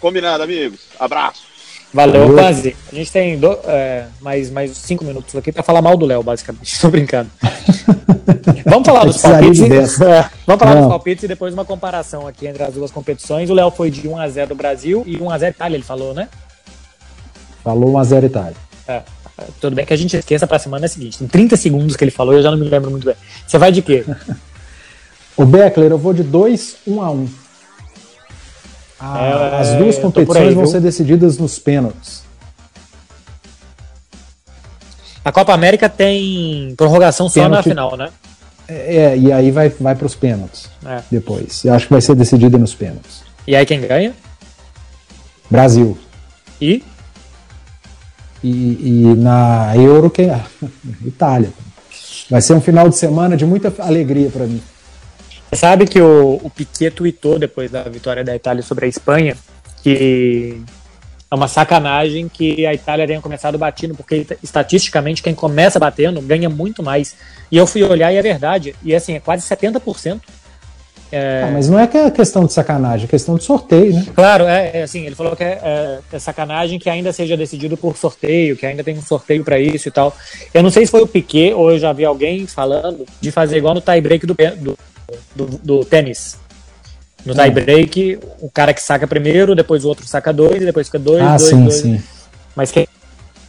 Combinado, 0.00 0.42
amigos. 0.42 0.80
Abraço. 0.98 1.54
Valeu, 1.94 2.34
Banzi. 2.34 2.76
A 2.90 2.94
gente 2.94 3.12
tem 3.12 3.38
do, 3.38 3.56
é, 3.66 4.06
mais, 4.20 4.50
mais 4.50 4.76
cinco 4.76 5.04
minutos 5.04 5.36
aqui 5.36 5.52
para 5.52 5.62
falar 5.62 5.80
mal 5.80 5.96
do 5.96 6.04
Léo, 6.04 6.24
basicamente. 6.24 6.76
Tô 6.80 6.90
brincando. 6.90 7.30
Vamos 8.66 8.86
falar 8.86 9.04
dos 9.04 9.20
palpites. 9.20 10.00
É, 10.00 10.30
vamos 10.46 10.58
falar 10.58 10.74
Não. 10.74 10.80
dos 10.82 10.88
palpites 10.88 11.24
e 11.24 11.28
depois 11.28 11.54
uma 11.54 11.64
comparação 11.64 12.26
aqui 12.26 12.46
entre 12.46 12.62
as 12.62 12.74
duas 12.74 12.90
competições. 12.90 13.48
O 13.50 13.54
Léo 13.54 13.70
foi 13.70 13.90
de 13.90 14.08
1x0 14.08 14.48
do 14.48 14.54
Brasil 14.54 15.02
e 15.06 15.18
1x0 15.18 15.50
Itália, 15.50 15.76
ele 15.76 15.84
falou, 15.84 16.14
né? 16.14 16.28
Falou 17.62 17.92
1x0 17.92 18.24
Itália. 18.24 18.56
É, 18.88 19.02
tudo 19.60 19.74
bem 19.74 19.84
que 19.84 19.92
a 19.92 19.96
gente 19.96 20.16
esqueça 20.16 20.46
para 20.46 20.56
a 20.56 20.60
semana 20.60 20.86
seguinte. 20.86 21.22
Em 21.22 21.26
30 21.26 21.56
segundos 21.56 21.96
que 21.96 22.04
ele 22.04 22.10
falou, 22.10 22.34
eu 22.34 22.42
já 22.42 22.50
não 22.50 22.58
me 22.58 22.68
lembro 22.68 22.90
muito 22.90 23.04
bem. 23.04 23.16
Você 23.46 23.58
vai 23.58 23.72
de 23.72 23.82
quê? 23.82 24.04
o 25.36 25.44
Beckler, 25.44 25.90
eu 25.90 25.98
vou 25.98 26.12
de 26.12 26.22
2 26.22 26.76
1x1. 26.88 27.28
Ah, 28.98 29.58
as 29.58 29.74
duas 29.74 29.98
competições 29.98 30.48
aí, 30.48 30.54
vão 30.54 30.66
ser 30.66 30.80
decididas 30.80 31.36
nos 31.36 31.58
pênaltis. 31.58 32.22
A 35.24 35.32
Copa 35.32 35.52
América 35.52 35.88
tem 35.88 36.74
prorrogação 36.76 37.28
só 37.28 37.42
Pênalti, 37.42 37.56
na 37.56 37.62
final, 37.62 37.96
né? 37.96 38.10
É, 38.68 38.96
é, 38.96 39.18
e 39.18 39.32
aí 39.32 39.50
vai, 39.50 39.68
vai 39.68 39.94
para 39.94 40.06
os 40.06 40.14
pênaltis 40.14 40.70
é. 40.86 41.02
depois. 41.10 41.64
Eu 41.64 41.74
acho 41.74 41.86
que 41.86 41.92
vai 41.92 42.00
ser 42.00 42.14
decidida 42.14 42.56
nos 42.56 42.74
pênaltis. 42.74 43.22
E 43.46 43.54
aí 43.54 43.66
quem 43.66 43.80
ganha? 43.80 44.14
Brasil. 45.50 45.98
E? 46.60 46.82
E, 48.44 49.08
e 49.10 49.14
na 49.16 49.74
Euro, 49.76 50.10
quem? 50.10 50.30
Itália. 51.04 51.50
Vai 52.30 52.40
ser 52.40 52.54
um 52.54 52.60
final 52.60 52.88
de 52.88 52.96
semana 52.96 53.36
de 53.36 53.44
muita 53.44 53.72
alegria 53.82 54.30
para 54.30 54.46
mim. 54.46 54.62
Você 55.50 55.56
sabe 55.56 55.86
que 55.86 56.00
o, 56.00 56.40
o 56.42 56.50
Piquet 56.50 56.90
tweetou 56.90 57.38
depois 57.38 57.70
da 57.70 57.82
vitória 57.84 58.22
da 58.22 58.36
Itália 58.36 58.62
sobre 58.62 58.86
a 58.86 58.88
Espanha 58.88 59.36
que 59.84 60.62
é 61.30 61.34
uma 61.34 61.46
sacanagem 61.46 62.26
que 62.26 62.64
a 62.64 62.72
Itália 62.72 63.06
tenha 63.06 63.20
começado 63.20 63.58
batendo, 63.58 63.94
porque 63.94 64.26
estatisticamente 64.42 65.22
quem 65.22 65.34
começa 65.34 65.78
batendo 65.78 66.22
ganha 66.22 66.48
muito 66.48 66.82
mais. 66.82 67.14
E 67.52 67.56
eu 67.58 67.66
fui 67.66 67.82
olhar 67.82 68.10
e 68.10 68.16
é 68.16 68.22
verdade. 68.22 68.74
E 68.82 68.94
assim, 68.94 69.12
é 69.12 69.20
quase 69.20 69.46
70%. 69.46 70.20
É... 71.14 71.44
Ah, 71.46 71.50
mas 71.52 71.68
não 71.68 71.78
é 71.78 71.86
que 71.86 71.96
é 71.96 72.10
questão 72.10 72.44
de 72.44 72.52
sacanagem, 72.52 73.04
é 73.04 73.08
questão 73.08 73.36
de 73.36 73.44
sorteio, 73.44 73.94
né? 73.94 74.06
Claro, 74.14 74.44
é, 74.44 74.78
é 74.78 74.82
assim, 74.82 75.06
ele 75.06 75.14
falou 75.14 75.36
que 75.36 75.44
é, 75.44 75.60
é, 75.62 75.98
é, 76.12 76.18
sacanagem 76.18 76.78
que 76.78 76.90
ainda 76.90 77.12
seja 77.12 77.36
decidido 77.36 77.76
por 77.76 77.96
sorteio, 77.96 78.56
que 78.56 78.66
ainda 78.66 78.82
tem 78.82 78.98
um 78.98 79.02
sorteio 79.02 79.44
para 79.44 79.58
isso 79.58 79.86
e 79.86 79.90
tal. 79.90 80.16
Eu 80.52 80.62
não 80.62 80.70
sei 80.70 80.84
se 80.84 80.90
foi 80.90 81.02
o 81.02 81.06
Piquet 81.06 81.54
ou 81.54 81.70
eu 81.70 81.78
já 81.78 81.92
vi 81.92 82.04
alguém 82.04 82.46
falando 82.46 83.06
de 83.20 83.30
fazer 83.30 83.58
igual 83.58 83.74
no 83.74 83.80
tie-break 83.80 84.26
do, 84.26 84.34
do 84.60 84.76
do, 85.34 85.46
do 85.62 85.84
tênis. 85.84 86.38
No 87.24 87.34
tie 87.34 87.50
break, 87.50 88.18
o 88.40 88.50
cara 88.50 88.74
que 88.74 88.82
saca 88.82 89.06
primeiro, 89.06 89.54
depois 89.54 89.84
o 89.84 89.88
outro 89.88 90.06
saca 90.06 90.32
dois, 90.32 90.60
e 90.60 90.66
depois 90.66 90.88
fica 90.88 90.98
dois, 90.98 91.22
ah, 91.22 91.36
dois, 91.36 91.48
sim, 91.48 91.62
dois. 91.62 91.74
Sim. 91.74 92.02
Mas 92.54 92.70
quem 92.70 92.86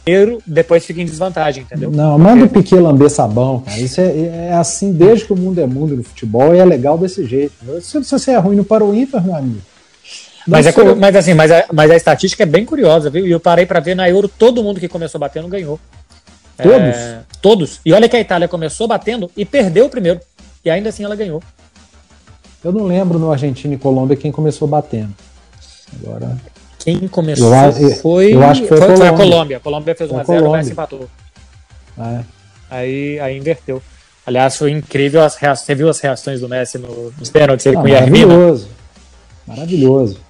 primeiro, 0.06 0.40
depois 0.46 0.86
fica 0.86 1.02
em 1.02 1.04
desvantagem, 1.04 1.64
entendeu? 1.64 1.90
Não, 1.90 2.16
manda 2.16 2.44
o 2.44 2.48
Piquet 2.48 2.76
lamber 2.76 3.10
sabão, 3.10 3.60
cara. 3.60 3.78
Isso 3.80 4.00
é, 4.00 4.48
é, 4.50 4.52
assim 4.52 4.92
desde 4.92 5.24
que 5.24 5.32
o 5.32 5.36
mundo 5.36 5.60
é 5.60 5.66
mundo 5.66 5.96
no 5.96 6.04
futebol 6.04 6.54
e 6.54 6.58
é 6.58 6.64
legal 6.64 6.96
desse 6.96 7.26
jeito. 7.26 7.52
Se, 7.80 8.02
se 8.04 8.10
você 8.12 8.30
é 8.30 8.38
ruim 8.38 8.54
no 8.54 8.64
para 8.64 8.84
o 8.84 8.94
ímpar, 8.94 9.24
meu 9.24 9.34
amigo. 9.34 9.60
Mas, 10.46 10.64
é, 10.64 10.94
mas 10.94 11.16
assim, 11.16 11.34
mas 11.34 11.50
a, 11.50 11.64
mas 11.72 11.90
a 11.90 11.96
estatística 11.96 12.44
é 12.44 12.46
bem 12.46 12.64
curiosa, 12.64 13.10
viu? 13.10 13.26
E 13.26 13.32
eu 13.32 13.40
parei 13.40 13.66
para 13.66 13.80
ver 13.80 13.96
na 13.96 14.08
Euro, 14.08 14.28
todo 14.28 14.62
mundo 14.62 14.78
que 14.78 14.86
começou 14.86 15.20
batendo 15.20 15.48
ganhou. 15.48 15.80
Todos? 16.56 16.96
É, 16.96 17.20
todos. 17.42 17.80
E 17.84 17.92
olha 17.92 18.08
que 18.08 18.16
a 18.16 18.20
Itália 18.20 18.46
começou 18.46 18.86
batendo 18.86 19.28
e 19.36 19.44
perdeu 19.44 19.86
o 19.86 19.90
primeiro. 19.90 20.20
E 20.64 20.70
ainda 20.70 20.88
assim 20.88 21.02
ela 21.02 21.16
ganhou. 21.16 21.42
Eu 22.62 22.70
não 22.70 22.84
lembro 22.84 23.18
no 23.18 23.30
Argentina 23.32 23.74
e 23.74 23.78
Colômbia 23.78 24.16
quem 24.16 24.30
começou 24.30 24.68
batendo. 24.68 25.12
Agora. 26.00 26.36
Quem 26.86 27.08
começou 27.08 27.52
eu, 27.52 27.90
foi. 27.96 28.32
Eu 28.32 28.44
acho 28.44 28.62
que 28.62 28.68
foi, 28.68 28.78
foi, 28.78 28.96
foi 28.96 29.08
a 29.08 29.12
Colômbia. 29.12 29.56
A 29.56 29.60
Colômbia 29.60 29.92
fez 29.92 30.08
1x0, 30.08 30.46
o 30.46 30.52
Messi 30.52 30.70
empatou. 30.70 31.08
É. 31.98 32.20
Aí, 32.70 33.18
aí 33.18 33.36
inverteu. 33.36 33.82
Aliás, 34.24 34.56
foi 34.56 34.70
incrível 34.70 35.20
as 35.20 35.34
reações. 35.34 35.66
Você 35.66 35.74
viu 35.74 35.88
as 35.88 35.98
reações 35.98 36.40
do 36.40 36.48
Messi 36.48 36.78
no, 36.78 37.12
nos 37.18 37.28
pênaltis? 37.28 37.66
Ele 37.66 37.76
ah, 37.76 37.80
com 37.80 37.88
maravilhoso. 37.88 38.68
Maravilhoso. 39.48 40.20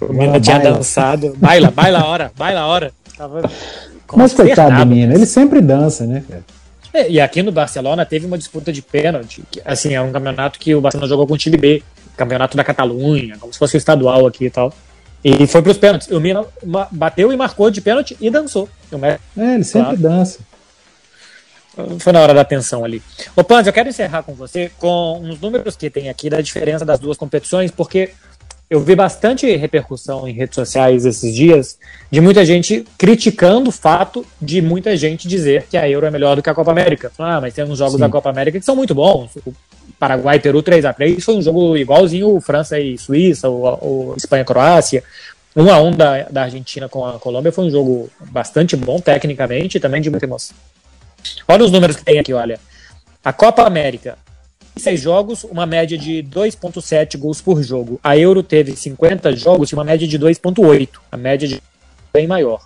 O 0.00 0.10
Mina 0.14 0.40
tinha 0.40 0.58
baila. 0.58 0.76
dançado. 0.76 1.34
Baila, 1.36 1.70
baila 1.70 1.98
a 1.98 2.06
hora, 2.06 2.32
baila 2.34 2.60
a 2.60 2.66
hora. 2.66 2.92
Tava 3.14 3.42
Mas 4.16 4.32
coitado 4.32 4.74
do 4.74 4.86
Mina, 4.86 5.14
ele 5.14 5.26
sempre 5.26 5.60
dança, 5.60 6.06
né, 6.06 6.24
cara? 6.26 6.44
É, 6.94 7.10
e 7.10 7.20
aqui 7.20 7.42
no 7.42 7.52
Barcelona 7.52 8.06
teve 8.06 8.24
uma 8.24 8.38
disputa 8.38 8.72
de 8.72 8.80
pênalti. 8.80 9.42
Que, 9.50 9.60
assim, 9.66 9.92
é 9.92 10.00
um 10.00 10.10
campeonato 10.10 10.58
que 10.58 10.74
o 10.74 10.80
Barcelona 10.80 11.10
jogou 11.10 11.26
com 11.26 11.34
o 11.34 11.38
time 11.38 11.58
B. 11.58 11.82
Campeonato 12.16 12.56
da 12.56 12.64
Catalunha, 12.64 13.36
como 13.38 13.52
se 13.52 13.58
fosse 13.58 13.76
estadual 13.76 14.26
aqui 14.26 14.46
e 14.46 14.50
tal. 14.50 14.72
E 15.24 15.46
foi 15.46 15.62
para 15.62 15.72
os 15.72 15.78
pênaltis. 15.78 16.08
O 16.08 16.20
Mina 16.20 16.44
bateu 16.92 17.32
e 17.32 17.36
marcou 17.36 17.70
de 17.70 17.80
pênalti 17.80 18.16
e 18.20 18.30
dançou. 18.30 18.68
é, 19.36 19.54
ele 19.54 19.64
sempre 19.64 19.96
claro. 19.96 19.98
dança. 19.98 20.40
Foi 21.98 22.12
na 22.12 22.20
hora 22.20 22.32
da 22.32 22.40
atenção 22.40 22.84
ali. 22.84 23.02
Ô 23.34 23.44
Panz, 23.44 23.66
eu 23.66 23.72
quero 23.72 23.88
encerrar 23.88 24.22
com 24.22 24.34
você 24.34 24.70
com 24.78 25.20
uns 25.22 25.38
números 25.40 25.76
que 25.76 25.90
tem 25.90 26.08
aqui 26.08 26.30
da 26.30 26.40
diferença 26.40 26.86
das 26.86 26.98
duas 26.98 27.18
competições, 27.18 27.70
porque 27.70 28.12
eu 28.68 28.80
vi 28.80 28.96
bastante 28.96 29.54
repercussão 29.54 30.26
em 30.26 30.32
redes 30.32 30.54
sociais 30.54 31.04
esses 31.04 31.34
dias 31.34 31.78
de 32.10 32.20
muita 32.20 32.44
gente 32.44 32.84
criticando 32.98 33.68
o 33.68 33.72
fato 33.72 34.26
de 34.40 34.60
muita 34.60 34.96
gente 34.96 35.28
dizer 35.28 35.66
que 35.70 35.76
a 35.76 35.88
Euro 35.88 36.06
é 36.06 36.10
melhor 36.10 36.34
do 36.34 36.42
que 36.42 36.50
a 36.50 36.54
Copa 36.54 36.72
América. 36.72 37.12
Ah, 37.18 37.40
mas 37.40 37.54
tem 37.54 37.64
uns 37.64 37.78
jogos 37.78 37.94
Sim. 37.94 38.00
da 38.00 38.08
Copa 38.08 38.30
América 38.30 38.58
que 38.58 38.64
são 38.64 38.74
muito 38.74 38.94
bons. 38.94 39.36
O 39.44 39.54
Paraguai 39.98 40.38
Peru 40.38 40.62
3 40.62 40.84
a 40.84 40.92
3 40.92 41.24
foi 41.24 41.36
um 41.36 41.42
jogo 41.42 41.76
igualzinho 41.76 42.40
França 42.40 42.78
e 42.78 42.98
Suíça, 42.98 43.48
ou, 43.48 43.78
ou 43.80 44.14
Espanha 44.16 44.42
e 44.42 44.44
Croácia. 44.44 45.02
1 45.54 45.70
a 45.70 45.80
1 45.80 45.90
da, 45.92 46.22
da 46.24 46.42
Argentina 46.42 46.88
com 46.88 47.04
a 47.06 47.18
Colômbia 47.18 47.50
foi 47.50 47.64
um 47.64 47.70
jogo 47.70 48.10
bastante 48.30 48.76
bom 48.76 49.00
tecnicamente 49.00 49.78
e 49.78 49.80
também 49.80 50.02
de 50.02 50.10
muita 50.10 50.26
emoção. 50.26 50.54
Olha 51.48 51.64
os 51.64 51.70
números 51.70 51.96
que 51.96 52.04
tem 52.04 52.18
aqui, 52.18 52.32
olha. 52.32 52.60
A 53.24 53.32
Copa 53.32 53.62
América, 53.62 54.18
seis 54.76 55.00
jogos, 55.00 55.44
uma 55.44 55.64
média 55.64 55.96
de 55.96 56.22
2,7 56.22 57.16
gols 57.16 57.40
por 57.40 57.62
jogo. 57.62 57.98
A 58.04 58.16
Euro 58.18 58.42
teve 58.42 58.76
50 58.76 59.34
jogos, 59.34 59.70
tinha 59.70 59.78
uma 59.78 59.84
média 59.84 60.06
de 60.06 60.18
2,8. 60.18 60.88
A 61.10 61.16
média 61.16 61.48
de 61.48 61.62
bem 62.12 62.26
maior. 62.26 62.60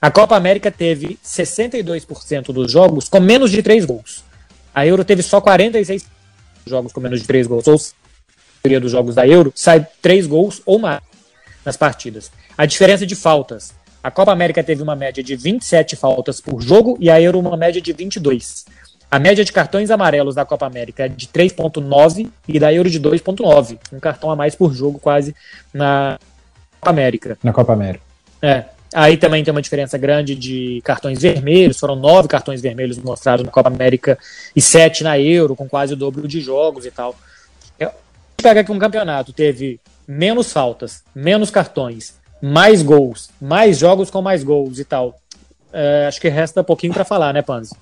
A 0.00 0.10
Copa 0.10 0.36
América 0.36 0.70
teve 0.70 1.16
62% 1.24 2.52
dos 2.52 2.72
jogos 2.72 3.08
com 3.08 3.20
menos 3.20 3.52
de 3.52 3.62
3 3.62 3.84
gols. 3.84 4.24
A 4.74 4.84
Euro 4.84 5.04
teve 5.04 5.22
só 5.22 5.40
46 5.40 6.04
jogos 6.66 6.92
com 6.92 7.00
menos 7.00 7.20
de 7.20 7.26
3 7.26 7.46
gols. 7.46 7.66
Ou 7.66 7.74
a 7.74 7.78
maioria 8.64 8.80
dos 8.80 8.92
jogos 8.92 9.14
da 9.14 9.26
Euro 9.26 9.52
sai 9.54 9.86
3 10.00 10.26
gols 10.26 10.62
ou 10.64 10.78
mais 10.78 11.00
nas 11.64 11.76
partidas. 11.76 12.30
A 12.56 12.66
diferença 12.66 13.06
de 13.06 13.14
faltas. 13.14 13.74
A 14.02 14.10
Copa 14.10 14.32
América 14.32 14.64
teve 14.64 14.82
uma 14.82 14.96
média 14.96 15.22
de 15.22 15.36
27 15.36 15.94
faltas 15.94 16.40
por 16.40 16.60
jogo 16.60 16.96
e 17.00 17.08
a 17.08 17.20
Euro 17.20 17.38
uma 17.38 17.56
média 17.56 17.80
de 17.80 17.92
22. 17.92 18.66
A 19.08 19.18
média 19.18 19.44
de 19.44 19.52
cartões 19.52 19.90
amarelos 19.90 20.34
da 20.34 20.44
Copa 20.44 20.66
América 20.66 21.04
é 21.04 21.08
de 21.08 21.28
3.9 21.28 22.30
e 22.48 22.58
da 22.58 22.72
Euro 22.72 22.90
de 22.90 22.98
2.9. 22.98 23.78
Um 23.92 24.00
cartão 24.00 24.30
a 24.30 24.34
mais 24.34 24.54
por 24.54 24.72
jogo 24.72 24.98
quase 24.98 25.36
na 25.72 26.18
Copa 26.80 26.90
América. 26.90 27.38
Na 27.42 27.52
Copa 27.52 27.74
América. 27.74 28.04
É. 28.40 28.64
Aí 28.94 29.16
também 29.16 29.42
tem 29.42 29.52
uma 29.52 29.62
diferença 29.62 29.96
grande 29.96 30.34
de 30.34 30.80
cartões 30.84 31.20
vermelhos. 31.20 31.78
Foram 31.78 31.96
nove 31.96 32.28
cartões 32.28 32.60
vermelhos 32.60 32.98
mostrados 32.98 33.44
na 33.44 33.50
Copa 33.50 33.68
América 33.68 34.18
e 34.54 34.60
sete 34.60 35.02
na 35.02 35.18
Euro, 35.18 35.56
com 35.56 35.68
quase 35.68 35.94
o 35.94 35.96
dobro 35.96 36.28
de 36.28 36.40
jogos 36.40 36.84
e 36.84 36.90
tal. 36.90 37.16
Pega 38.42 38.60
aqui 38.60 38.72
um 38.72 38.78
campeonato, 38.78 39.32
teve 39.32 39.78
menos 40.06 40.52
faltas, 40.52 41.04
menos 41.14 41.48
cartões, 41.48 42.14
mais 42.42 42.82
gols, 42.82 43.30
mais 43.40 43.78
jogos 43.78 44.10
com 44.10 44.20
mais 44.20 44.42
gols 44.42 44.80
e 44.80 44.84
tal. 44.84 45.16
É, 45.72 46.06
acho 46.08 46.20
que 46.20 46.28
resta 46.28 46.64
pouquinho 46.64 46.92
para 46.92 47.04
falar, 47.04 47.32
né, 47.32 47.40
Panzi? 47.40 47.74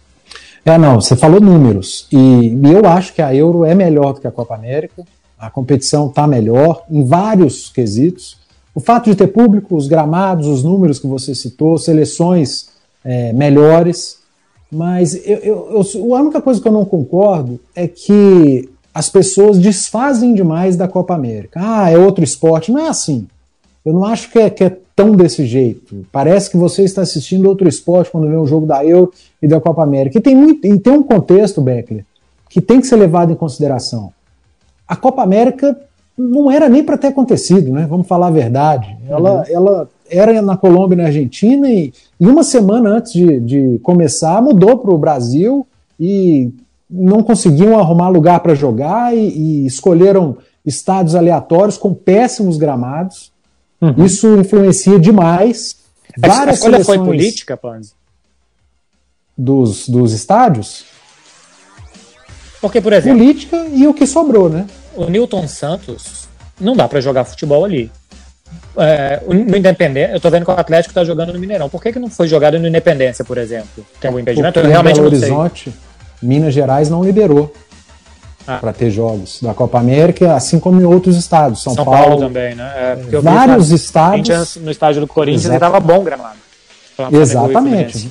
É, 0.65 0.77
não, 0.77 1.01
você 1.01 1.17
falou 1.17 1.41
números. 1.41 2.07
E, 2.13 2.17
e, 2.17 2.73
eu 2.73 2.85
acho 2.87 3.15
que 3.15 3.23
a 3.23 3.35
Euro 3.35 3.65
é 3.65 3.75
melhor 3.75 4.13
do 4.13 4.21
que 4.21 4.27
a 4.27 4.31
Copa 4.31 4.55
América. 4.55 5.03
A 5.39 5.49
competição 5.49 6.09
está 6.09 6.27
melhor 6.27 6.85
em 6.91 7.07
vários 7.07 7.71
quesitos. 7.71 8.37
O 8.75 8.81
fato 8.81 9.11
de 9.11 9.17
ter 9.17 9.29
público, 9.29 9.77
os 9.77 9.89
gramados, 9.89 10.47
os 10.47 10.63
números 10.63 10.99
que 10.99 11.07
você 11.07 11.35
citou, 11.35 11.77
seleções 11.79 12.69
é, 13.05 13.33
melhores. 13.33 14.19
Mas 14.71 15.15
eu, 15.27 15.39
eu, 15.39 15.83
eu, 15.95 16.15
a 16.15 16.21
única 16.21 16.41
coisa 16.41 16.61
que 16.61 16.69
eu 16.69 16.73
não 16.73 16.85
concordo 16.85 17.59
é 17.75 17.89
que 17.89 18.69
as 18.95 19.09
pessoas 19.09 19.59
desfazem 19.59 20.35
demais 20.35 20.77
da 20.77 20.87
Copa 20.87 21.15
América. 21.15 21.61
Ah, 21.63 21.91
é 21.91 21.99
outro 21.99 22.23
esporte. 22.23 22.71
Não 22.71 22.81
é 22.81 22.89
assim. 22.89 23.27
Eu 23.85 23.93
não 23.93 24.05
acho 24.05 24.31
que 24.31 24.39
é, 24.39 24.51
que 24.51 24.65
é 24.65 24.77
tão 24.95 25.13
desse 25.13 25.47
jeito. 25.47 26.07
Parece 26.13 26.51
que 26.51 26.57
você 26.57 26.83
está 26.85 27.03
assistindo 27.03 27.49
outro 27.49 27.69
esporte 27.69 28.11
quando 28.11 28.29
vê 28.29 28.37
um 28.37 28.47
jogo 28.47 28.67
da 28.67 28.85
Euro 28.85 29.13
e 29.41 29.49
da 29.49 29.61
Copa 29.61 29.83
América. 29.83 30.19
E 30.19 30.21
tem, 30.21 30.37
muito, 30.37 30.67
e 30.67 30.79
tem 30.79 30.93
um 30.93 31.03
contexto, 31.03 31.61
Beckler, 31.61 32.05
que 32.49 32.61
tem 32.61 32.81
que 32.81 32.87
ser 32.87 32.97
levado 32.97 33.33
em 33.33 33.37
consideração. 33.37 34.13
A 34.87 34.95
Copa 34.97 35.23
América 35.23 35.79
não 36.17 36.51
era 36.51 36.69
nem 36.69 36.85
para 36.85 36.99
ter 36.99 37.09
acontecido, 37.09 37.73
né? 37.73 37.87
Vamos 37.89 38.07
falar 38.07 38.29
a 38.29 38.31
verdade. 38.31 38.97
Ela, 39.09 39.39
uhum. 39.39 39.45
ela 39.49 39.89
era 40.09 40.43
na 40.43 40.57
Colômbia 40.57 40.95
e 40.95 40.99
na 40.99 41.05
Argentina 41.05 41.69
e, 41.71 41.93
e 42.19 42.27
uma 42.27 42.43
semana 42.43 42.91
antes 42.91 43.13
de, 43.13 43.41
de 43.41 43.79
começar 43.83 44.43
mudou 44.43 44.79
para 44.79 44.93
o 44.93 44.99
Brasil 44.99 45.67
e 45.99 46.53
não 46.89 47.23
conseguiam 47.23 47.79
arrumar 47.79 48.09
lugar 48.09 48.41
para 48.41 48.55
jogar 48.55 49.17
e, 49.17 49.29
e 49.29 49.67
escolheram 49.67 50.37
estádios 50.65 51.15
aleatórios 51.15 51.79
com 51.79 51.95
péssimos 51.95 52.57
gramados. 52.57 53.33
Uhum. 53.81 54.05
Isso 54.05 54.37
influencia 54.37 54.99
demais. 54.99 55.77
Várias 56.19 56.49
a 56.49 56.53
escolha 56.53 56.85
foi 56.85 56.99
política, 56.99 57.57
Panzi? 57.57 57.93
Dos, 59.39 59.89
dos 59.89 60.13
estádios? 60.13 60.85
Porque, 62.61 62.81
por 62.81 62.93
exemplo. 62.93 63.19
Política 63.19 63.67
e 63.73 63.87
o 63.87 63.95
que 63.95 64.07
sobrou, 64.07 64.51
né? 64.51 64.67
O 65.01 65.09
Newton 65.09 65.49
Santos 65.49 66.29
não 66.61 66.77
dá 66.77 66.87
para 66.87 67.01
jogar 67.01 67.25
futebol 67.25 67.65
ali. 67.65 67.91
É, 68.77 69.23
no 69.27 69.57
Independência, 69.57 70.13
eu 70.15 70.21
tô 70.21 70.29
vendo 70.31 70.45
que 70.45 70.51
o 70.51 70.55
Atlético 70.55 70.93
tá 70.93 71.03
jogando 71.03 71.33
no 71.33 71.39
Mineirão. 71.39 71.71
Por 71.71 71.83
que, 71.83 71.91
que 71.91 71.99
não 71.99 72.11
foi 72.11 72.29
jogado 72.29 72.59
no 72.59 72.69
Independência, 72.69 73.25
por 73.25 73.39
exemplo? 73.39 73.85
Tem 73.99 74.09
algum 74.09 74.21
impedimento? 74.21 74.53
Porque 74.53 74.67
eu 74.67 74.71
realmente 74.71 74.97
Belo 74.97 75.07
Horizonte, 75.07 75.73
Minas 76.23 76.53
Gerais 76.53 76.91
não 76.91 77.03
liberou 77.03 77.51
ah. 78.47 78.59
para 78.59 78.75
ter 78.75 78.91
jogos 78.91 79.41
da 79.41 79.55
Copa 79.55 79.79
América, 79.79 80.35
assim 80.35 80.61
como 80.61 80.79
em 80.81 80.85
outros 80.85 81.17
estados. 81.17 81.63
São, 81.63 81.75
São 81.75 81.85
Paulo, 81.85 82.01
Paulo, 82.01 82.21
também, 82.21 82.55
né? 82.55 82.99
É, 83.11 83.21
vários 83.21 83.71
estados. 83.71 84.57
No 84.57 84.71
estádio 84.71 85.01
do 85.01 85.07
Corinthians 85.07 85.55
estava 85.55 85.81
bom 85.81 86.05
gramado. 86.05 86.37
Exatamente. 87.11 88.11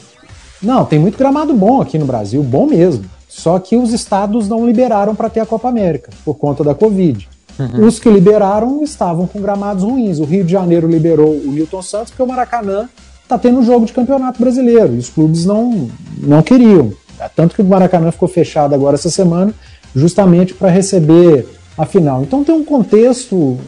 Não, 0.60 0.84
tem 0.86 0.98
muito 0.98 1.18
gramado 1.18 1.54
bom 1.54 1.82
aqui 1.82 2.00
no 2.00 2.06
Brasil, 2.06 2.42
bom 2.42 2.66
mesmo. 2.66 3.06
Só 3.30 3.60
que 3.60 3.78
os 3.78 3.94
estados 3.94 4.50
não 4.50 4.66
liberaram 4.66 5.16
para 5.16 5.30
ter 5.30 5.40
a 5.40 5.46
Copa 5.46 5.70
América, 5.70 6.12
por 6.26 6.34
conta 6.34 6.64
da 6.64 6.74
Covid. 6.74 7.30
Uhum. 7.60 7.86
Os 7.86 8.00
que 8.00 8.10
liberaram 8.10 8.84
estavam 8.84 9.28
com 9.28 9.40
gramados 9.40 9.84
ruins. 9.84 10.20
O 10.20 10.24
Rio 10.24 10.44
de 10.44 10.52
Janeiro 10.52 10.88
liberou 10.88 11.36
o 11.36 11.52
Newton 11.52 11.82
Santos, 11.82 12.10
porque 12.10 12.24
o 12.24 12.28
Maracanã 12.28 12.90
está 13.22 13.38
tendo 13.38 13.62
jogo 13.64 13.86
de 13.86 13.94
campeonato 13.94 14.40
brasileiro. 14.40 14.96
E 14.96 14.98
os 14.98 15.10
clubes 15.10 15.46
não, 15.46 15.90
não 16.18 16.42
queriam. 16.42 16.92
Tanto 17.36 17.56
que 17.56 17.62
o 17.62 17.66
Maracanã 17.66 18.12
ficou 18.12 18.28
fechado 18.28 18.74
agora 18.74 18.96
essa 18.96 19.10
semana 19.10 19.54
justamente 19.96 20.54
para 20.54 20.70
receber 20.70 21.46
a 21.78 21.86
final. 21.86 22.24
Então 22.24 22.44
tem 22.44 22.56
um 22.56 22.64
contexto 22.64 23.36
uh, 23.36 23.60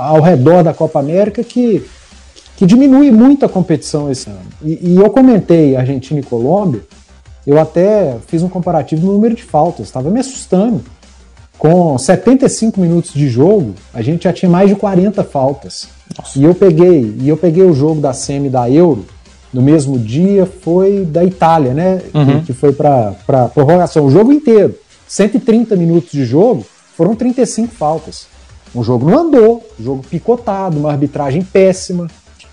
ao 0.00 0.20
redor 0.20 0.62
da 0.62 0.74
Copa 0.74 0.98
América 0.98 1.42
que, 1.42 1.84
que 2.56 2.66
diminui 2.66 3.10
muito 3.10 3.44
a 3.44 3.48
competição 3.48 4.10
esse 4.10 4.28
ano. 4.28 4.40
E, 4.62 4.90
e, 4.92 4.96
eu 4.96 5.10
comentei 5.10 5.76
Argentina 5.76 6.20
e 6.20 6.22
Colômbia, 6.22 6.82
eu 7.48 7.58
até 7.58 8.18
fiz 8.26 8.42
um 8.42 8.48
comparativo 8.48 9.06
no 9.06 9.14
número 9.14 9.34
de 9.34 9.42
faltas, 9.42 9.86
estava 9.86 10.10
me 10.10 10.20
assustando. 10.20 10.82
Com 11.58 11.96
75 11.96 12.78
minutos 12.78 13.14
de 13.14 13.26
jogo, 13.26 13.74
a 13.94 14.02
gente 14.02 14.24
já 14.24 14.32
tinha 14.34 14.50
mais 14.50 14.68
de 14.68 14.76
40 14.76 15.24
faltas. 15.24 15.88
Nossa. 16.16 16.38
E 16.38 16.44
eu 16.44 16.54
peguei, 16.54 17.16
e 17.18 17.26
eu 17.26 17.38
peguei 17.38 17.64
o 17.64 17.72
jogo 17.72 18.02
da 18.02 18.12
semi 18.12 18.50
da 18.50 18.70
Euro, 18.70 19.06
no 19.50 19.62
mesmo 19.62 19.98
dia 19.98 20.44
foi 20.44 21.06
da 21.06 21.24
Itália, 21.24 21.72
né? 21.72 22.02
Uhum. 22.12 22.40
Que, 22.40 22.46
que 22.48 22.52
foi 22.52 22.74
para 22.74 23.14
prorrogação, 23.54 24.04
o 24.04 24.10
jogo 24.10 24.30
inteiro. 24.30 24.74
130 25.06 25.74
minutos 25.74 26.10
de 26.10 26.26
jogo, 26.26 26.66
foram 26.94 27.14
35 27.14 27.74
faltas. 27.74 28.26
O 28.74 28.84
jogo 28.84 29.10
não 29.10 29.20
andou, 29.20 29.66
o 29.80 29.82
jogo 29.82 30.04
picotado, 30.08 30.78
uma 30.78 30.90
arbitragem 30.90 31.40
péssima. 31.40 32.08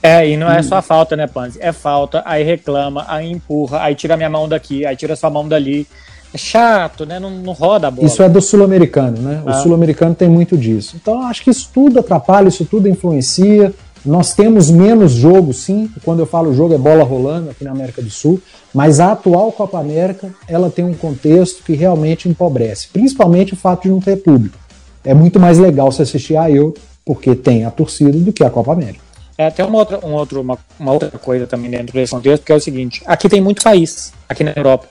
É, 0.06 0.30
e 0.30 0.38
não 0.38 0.48
é 0.48 0.62
só 0.62 0.84
falta, 0.84 1.16
né, 1.16 1.26
Panzi? 1.26 1.58
É 1.60 1.72
falta, 1.72 2.22
aí 2.26 2.44
reclama, 2.44 3.04
aí 3.08 3.32
empurra, 3.32 3.82
aí 3.82 3.96
tira 3.96 4.16
minha 4.16 4.30
mão 4.30 4.48
daqui, 4.48 4.86
aí 4.86 4.96
tira 4.96 5.16
sua 5.16 5.32
mão 5.32 5.48
dali. 5.48 5.88
É 6.32 6.38
chato, 6.38 7.08
né? 7.08 7.20
Não, 7.20 7.32
não 7.32 7.54
roda 7.54 7.88
a 7.88 7.92
bola. 7.92 8.06
Isso 8.06 8.22
é 8.22 8.30
do 8.30 8.40
sul-americano, 8.40 9.18
né? 9.18 9.42
O 9.44 9.50
ah. 9.50 9.54
sul-americano 9.54 10.14
tem 10.14 10.30
muito 10.30 10.56
disso. 10.56 10.96
Então, 11.02 11.24
acho 11.24 11.44
que 11.44 11.50
isso 11.50 11.72
tudo 11.74 12.00
atrapalha, 12.00 12.50
isso 12.50 12.66
tudo 12.66 12.88
influencia. 12.88 13.74
Nós 14.06 14.36
temos 14.36 14.70
menos 14.70 15.14
jogo, 15.14 15.54
sim. 15.54 15.90
Quando 16.04 16.20
eu 16.20 16.28
falo 16.28 16.54
jogo, 16.54 16.76
é 16.76 16.78
bola 16.78 17.04
rolando 17.04 17.50
aqui 17.50 17.64
na 17.64 17.72
América 17.72 18.02
do 18.02 18.10
Sul. 18.12 18.40
Mas 18.72 19.00
a 19.00 19.14
atual 19.14 19.52
Copa 19.54 19.80
América, 19.80 20.30
ela 20.48 20.70
tem 20.70 20.86
um 20.86 20.94
contexto 20.94 21.64
que 21.64 21.74
realmente 21.74 22.30
empobrece. 22.30 22.90
Principalmente 22.94 23.54
o 23.54 23.58
fato 23.58 23.84
de 23.84 23.90
não 23.90 24.00
ter 24.00 24.18
público. 24.18 24.58
É 25.04 25.16
muito 25.16 25.40
mais 25.40 25.58
legal 25.58 25.92
se 25.92 26.02
assistir 26.04 26.38
a 26.38 26.52
Euro, 26.52 26.76
porque 27.04 27.34
tem 27.34 27.66
a 27.66 27.72
torcida, 27.72 28.12
do 28.20 28.34
que 28.34 28.44
a 28.44 28.50
Copa 28.50 28.74
América. 28.74 29.05
É 29.38 29.48
até 29.48 29.64
uma 29.66 29.80
outra, 29.80 30.06
um 30.06 30.14
outro, 30.14 30.42
uma, 30.42 30.58
uma 30.80 30.94
outra 30.94 31.12
coisa 31.20 31.46
também 31.46 31.70
dentro 31.70 31.94
desse 31.94 32.12
contexto, 32.12 32.44
que 32.44 32.52
é 32.52 32.56
o 32.56 32.60
seguinte: 32.60 33.02
aqui 33.06 33.28
tem 33.28 33.42
muito 33.42 33.64
país, 33.64 34.14
aqui 34.30 34.44
na 34.44 34.54
Europa. 34.56 34.88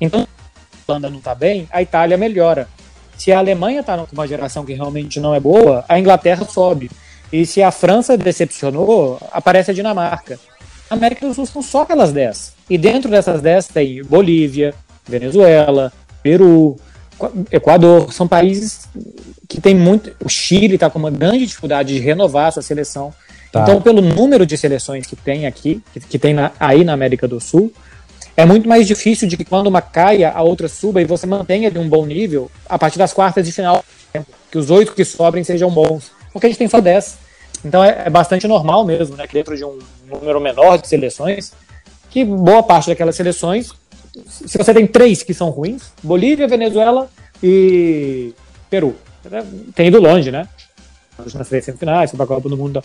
Então, 0.00 0.26
a 0.86 0.92
Holanda 0.92 1.08
não 1.08 1.18
está 1.18 1.34
bem, 1.34 1.68
a 1.70 1.80
Itália 1.80 2.16
melhora. 2.16 2.68
Se 3.16 3.32
a 3.32 3.38
Alemanha 3.38 3.80
está 3.80 3.96
com 3.96 4.12
uma 4.12 4.26
geração 4.26 4.64
que 4.64 4.74
realmente 4.74 5.20
não 5.20 5.34
é 5.34 5.40
boa, 5.40 5.84
a 5.88 5.98
Inglaterra 5.98 6.44
sobe. 6.44 6.90
E 7.32 7.46
se 7.46 7.62
a 7.62 7.70
França 7.70 8.16
decepcionou, 8.16 9.18
aparece 9.30 9.70
a 9.70 9.74
Dinamarca. 9.74 10.38
A 10.90 10.94
América 10.94 11.26
do 11.26 11.32
Sul 11.32 11.46
são 11.46 11.62
só 11.62 11.82
aquelas 11.82 12.12
10. 12.12 12.52
E 12.68 12.76
dentro 12.76 13.10
dessas 13.10 13.40
10 13.40 13.68
tem 13.68 14.04
Bolívia, 14.04 14.74
Venezuela, 15.08 15.90
Peru, 16.22 16.76
Equador. 17.50 18.12
São 18.12 18.28
países 18.28 18.88
que 19.48 19.60
tem 19.60 19.74
muito. 19.74 20.14
O 20.22 20.28
Chile 20.28 20.74
está 20.74 20.90
com 20.90 20.98
uma 20.98 21.10
grande 21.10 21.46
dificuldade 21.46 21.94
de 21.94 22.00
renovar 22.00 22.52
sua 22.52 22.62
seleção. 22.62 23.14
Tá. 23.52 23.62
Então, 23.62 23.82
pelo 23.82 24.00
número 24.00 24.46
de 24.46 24.56
seleções 24.56 25.06
que 25.06 25.14
tem 25.14 25.46
aqui, 25.46 25.82
que, 25.92 26.00
que 26.00 26.18
tem 26.18 26.32
na, 26.32 26.52
aí 26.58 26.82
na 26.84 26.94
América 26.94 27.28
do 27.28 27.38
Sul, 27.38 27.70
é 28.34 28.46
muito 28.46 28.66
mais 28.66 28.86
difícil 28.86 29.28
de 29.28 29.36
que 29.36 29.44
quando 29.44 29.66
uma 29.66 29.82
caia, 29.82 30.30
a 30.30 30.42
outra 30.42 30.68
suba 30.68 31.02
e 31.02 31.04
você 31.04 31.26
mantenha 31.26 31.70
de 31.70 31.78
um 31.78 31.86
bom 31.86 32.06
nível 32.06 32.50
a 32.66 32.78
partir 32.78 32.98
das 32.98 33.12
quartas 33.12 33.44
de 33.44 33.52
final. 33.52 33.84
Que 34.50 34.56
os 34.56 34.70
oito 34.70 34.94
que 34.94 35.04
sobrem 35.04 35.44
sejam 35.44 35.70
bons. 35.70 36.10
Porque 36.32 36.46
a 36.46 36.48
gente 36.48 36.58
tem 36.58 36.68
só 36.68 36.80
dez. 36.80 37.18
Então 37.62 37.84
é, 37.84 38.04
é, 38.06 38.10
bastante 38.10 38.48
normal 38.48 38.84
mesmo, 38.86 39.16
né, 39.16 39.26
que 39.26 39.34
dentro 39.34 39.56
de 39.56 39.64
um 39.64 39.78
número 40.10 40.40
menor 40.40 40.78
de 40.78 40.88
seleções, 40.88 41.52
que 42.10 42.24
boa 42.24 42.62
parte 42.62 42.88
daquelas 42.88 43.14
seleções, 43.14 43.70
se 44.26 44.58
você 44.58 44.74
tem 44.74 44.86
três 44.86 45.22
que 45.22 45.32
são 45.32 45.50
ruins, 45.50 45.92
Bolívia, 46.02 46.48
Venezuela 46.48 47.08
e 47.42 48.34
Peru, 48.68 48.96
tem 49.74 49.88
ido 49.88 50.00
longe, 50.00 50.30
né? 50.30 50.48
Nas 51.34 51.48
três 51.48 51.64
semifinais, 51.64 52.10
para 52.10 52.24
a 52.24 52.26
Copa 52.26 52.48
do 52.48 52.56
Mundo. 52.56 52.82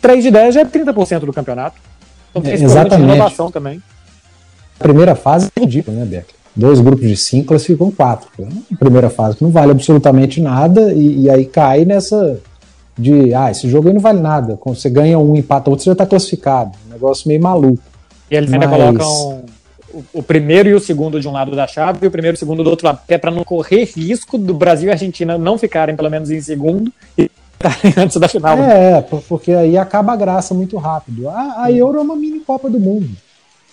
3 0.00 0.24
de 0.24 0.30
10 0.30 0.54
já 0.54 0.60
é 0.60 0.64
30% 0.64 1.20
do 1.20 1.32
campeonato. 1.32 1.80
Então 2.30 2.42
tem 2.42 2.52
é, 2.52 2.54
exatamente. 2.54 3.12
inovação 3.12 3.50
também. 3.50 3.82
A 4.78 4.82
primeira 4.82 5.14
fase 5.14 5.50
é 5.56 5.60
ridícula, 5.60 5.96
né, 5.96 6.04
Beck? 6.04 6.34
Dois 6.54 6.80
grupos 6.80 7.06
de 7.06 7.16
cinco 7.16 7.48
classificam 7.48 7.90
quatro. 7.90 8.28
A 8.72 8.76
primeira 8.76 9.10
fase 9.10 9.36
que 9.36 9.44
não 9.44 9.50
vale 9.50 9.72
absolutamente 9.72 10.40
nada 10.40 10.92
e, 10.92 11.22
e 11.22 11.30
aí 11.30 11.44
cai 11.44 11.84
nessa 11.84 12.40
de 12.98 13.34
ah, 13.34 13.50
esse 13.50 13.68
jogo 13.68 13.88
aí 13.88 13.94
não 13.94 14.00
vale 14.00 14.20
nada. 14.20 14.56
Quando 14.56 14.76
você 14.76 14.88
ganha 14.88 15.18
um, 15.18 15.36
empata 15.36 15.68
outro, 15.68 15.84
você 15.84 15.90
já 15.90 15.92
está 15.92 16.06
classificado. 16.06 16.72
Um 16.86 16.92
negócio 16.92 17.28
meio 17.28 17.42
maluco. 17.42 17.82
E 18.30 18.36
eles 18.36 18.50
Mas... 18.50 18.62
ainda 18.62 18.74
colocam 18.74 19.44
o, 19.92 20.04
o, 20.14 20.22
primeiro 20.22 20.68
e 20.68 20.74
o 20.74 20.80
segundo 20.80 21.20
de 21.20 21.28
um 21.28 21.32
lado 21.32 21.54
da 21.54 21.66
chave 21.66 21.98
e 22.02 22.06
o 22.06 22.10
primeiro 22.10 22.34
e 22.34 22.38
o 22.38 22.38
segundo 22.38 22.64
do 22.64 22.70
outro 22.70 22.86
lado, 22.86 23.00
que 23.06 23.14
é 23.14 23.18
para 23.18 23.30
não 23.30 23.44
correr 23.44 23.84
risco 23.84 24.38
do 24.38 24.54
Brasil 24.54 24.88
e 24.88 24.92
Argentina 24.92 25.36
não 25.36 25.58
ficarem 25.58 25.94
pelo 25.94 26.10
menos 26.10 26.30
em 26.30 26.40
segundo 26.40 26.90
e 27.18 27.30
antes 27.96 28.16
da 28.18 28.28
final. 28.28 28.58
É, 28.58 29.00
porque 29.28 29.52
aí 29.52 29.76
acaba 29.76 30.12
a 30.12 30.16
graça 30.16 30.54
muito 30.54 30.76
rápido. 30.76 31.28
A, 31.28 31.64
a 31.64 31.72
Euro 31.72 31.98
é 31.98 32.02
uma 32.02 32.16
mini 32.16 32.40
Copa 32.40 32.68
do 32.68 32.78
Mundo. 32.78 33.10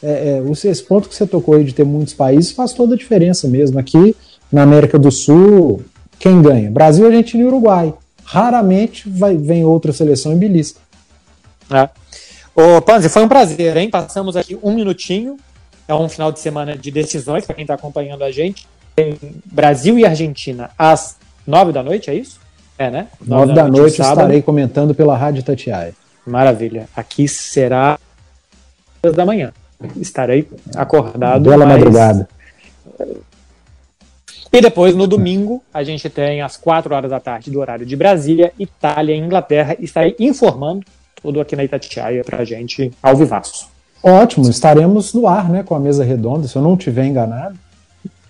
É, 0.02 0.42
é, 0.42 0.52
esse 0.52 0.84
ponto 0.84 1.08
que 1.08 1.16
você 1.16 1.26
tocou 1.26 1.56
aí 1.56 1.64
de 1.64 1.74
ter 1.74 1.86
muitos 1.86 2.14
países 2.14 2.52
faz 2.52 2.74
toda 2.74 2.96
a 2.96 2.98
diferença 2.98 3.48
mesmo. 3.48 3.80
Aqui 3.80 4.16
na 4.52 4.64
América 4.64 5.00
do 5.00 5.12
Sul, 5.12 5.84
quem 6.20 6.42
ganha? 6.42 6.70
Brasil, 6.70 7.06
Argentina 7.06 7.44
e 7.44 7.48
Uruguai 7.48 7.94
raramente 8.24 9.10
vai, 9.10 9.36
vem 9.36 9.66
outra 9.66 9.92
seleção 9.92 10.34
e 10.34 10.36
belisca. 10.36 10.80
É. 11.72 11.90
Ô, 12.56 12.82
Panzi, 12.82 13.10
foi 13.10 13.24
um 13.24 13.28
prazer, 13.28 13.76
hein? 13.78 13.90
Passamos 13.90 14.36
aqui 14.36 14.58
um 14.62 14.74
minutinho. 14.74 15.38
É 15.88 15.94
um 15.94 16.08
final 16.08 16.32
de 16.32 16.40
semana 16.40 16.78
de 16.78 16.92
decisões 16.92 17.46
para 17.46 17.56
quem 17.56 17.64
está 17.64 17.74
acompanhando 17.74 18.24
a 18.24 18.32
gente. 18.32 18.68
Tem 18.96 19.18
Brasil 19.46 19.98
e 19.98 20.06
Argentina 20.06 20.70
às 20.78 21.18
nove 21.46 21.72
da 21.72 21.84
noite, 21.84 22.10
é 22.10 22.16
isso? 22.16 22.40
É, 22.78 22.90
né? 22.90 23.08
Nove, 23.26 23.54
da, 23.54 23.64
da, 23.64 23.68
noite, 23.68 24.02
estarei 24.02 24.42
comentando 24.42 24.96
pela 24.96 25.16
Rádio 25.16 25.44
Tatiaia. 25.44 25.94
Maravilha. 26.26 26.88
Aqui 26.96 27.28
será 27.28 28.00
da 29.02 29.26
manhã. 29.26 29.52
Estarei 29.98 30.48
acordado. 30.76 31.50
Bela 31.50 31.66
mas... 31.66 31.78
madrugada. 31.78 32.28
E 34.52 34.62
depois, 34.62 34.96
no 34.96 35.08
domingo, 35.08 35.64
a 35.74 35.84
gente 35.84 36.08
tem 36.10 36.42
às 36.42 36.56
4 36.58 36.94
horas 36.94 37.10
da 37.10 37.20
tarde 37.20 37.50
do 37.50 37.60
horário 37.60 37.86
de 37.86 37.96
Brasília, 37.96 38.54
Itália 38.58 39.16
e 39.16 39.20
Inglaterra. 39.20 39.76
Estarei 39.80 40.16
informando 40.20 40.86
tudo 41.22 41.42
aqui 41.42 41.56
na 41.56 41.64
Itatiaia 41.64 42.24
pra 42.24 42.46
gente 42.46 42.92
ao 43.02 43.16
vivaço. 43.16 43.68
Ótimo, 44.04 44.48
estaremos 44.50 45.14
no 45.14 45.28
ar, 45.28 45.50
né, 45.50 45.64
com 45.64 45.74
a 45.74 45.80
mesa 45.80 46.04
redonda, 46.04 46.48
se 46.48 46.56
eu 46.56 46.62
não 46.62 46.76
estiver 46.76 47.06
enganado. 47.06 47.58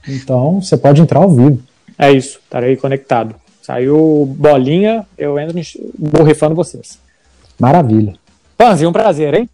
Então, 0.08 0.62
você 0.62 0.77
pode 0.77 1.01
entrar 1.01 1.19
ao 1.19 1.29
vivo. 1.29 1.60
É 1.97 2.12
isso, 2.12 2.39
estarei 2.43 2.77
conectado. 2.77 3.36
Saiu 3.63 4.26
bolinha, 4.38 5.08
eu 5.17 5.39
entro 5.39 5.60
borrifando 5.97 6.54
vocês. 6.54 6.99
Maravilha. 7.60 8.13
Panzi, 8.56 8.86
um 8.86 8.91
prazer, 8.91 9.34
hein? 9.34 9.49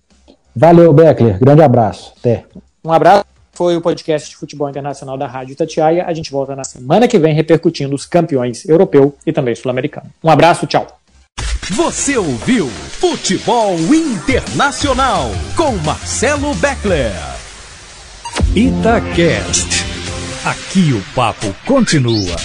Valeu, 0.53 0.91
Beckler. 0.91 1.39
Grande 1.39 1.61
abraço. 1.61 2.13
Até. 2.19 2.43
Um 2.83 2.91
abraço 2.91 3.23
foi 3.59 3.75
o 3.75 3.81
podcast 3.81 4.29
de 4.29 4.37
futebol 4.37 4.69
internacional 4.69 5.17
da 5.17 5.27
Rádio 5.27 5.53
Tatiaia. 5.53 6.05
A 6.07 6.13
gente 6.13 6.31
volta 6.31 6.55
na 6.55 6.63
semana 6.63 7.09
que 7.09 7.19
vem 7.19 7.33
repercutindo 7.33 7.93
os 7.93 8.05
campeões 8.05 8.63
europeu 8.65 9.13
e 9.25 9.33
também 9.33 9.53
sul-americano. 9.53 10.09
Um 10.23 10.29
abraço, 10.29 10.65
tchau. 10.65 10.87
Você 11.71 12.17
ouviu 12.17 12.67
Futebol 12.67 13.75
Internacional 13.93 15.25
com 15.57 15.73
Marcelo 15.79 16.55
Beckler. 16.55 17.11
Itacast. 18.55 19.85
Aqui 20.45 20.93
o 20.93 21.03
papo 21.13 21.53
continua. 21.65 22.37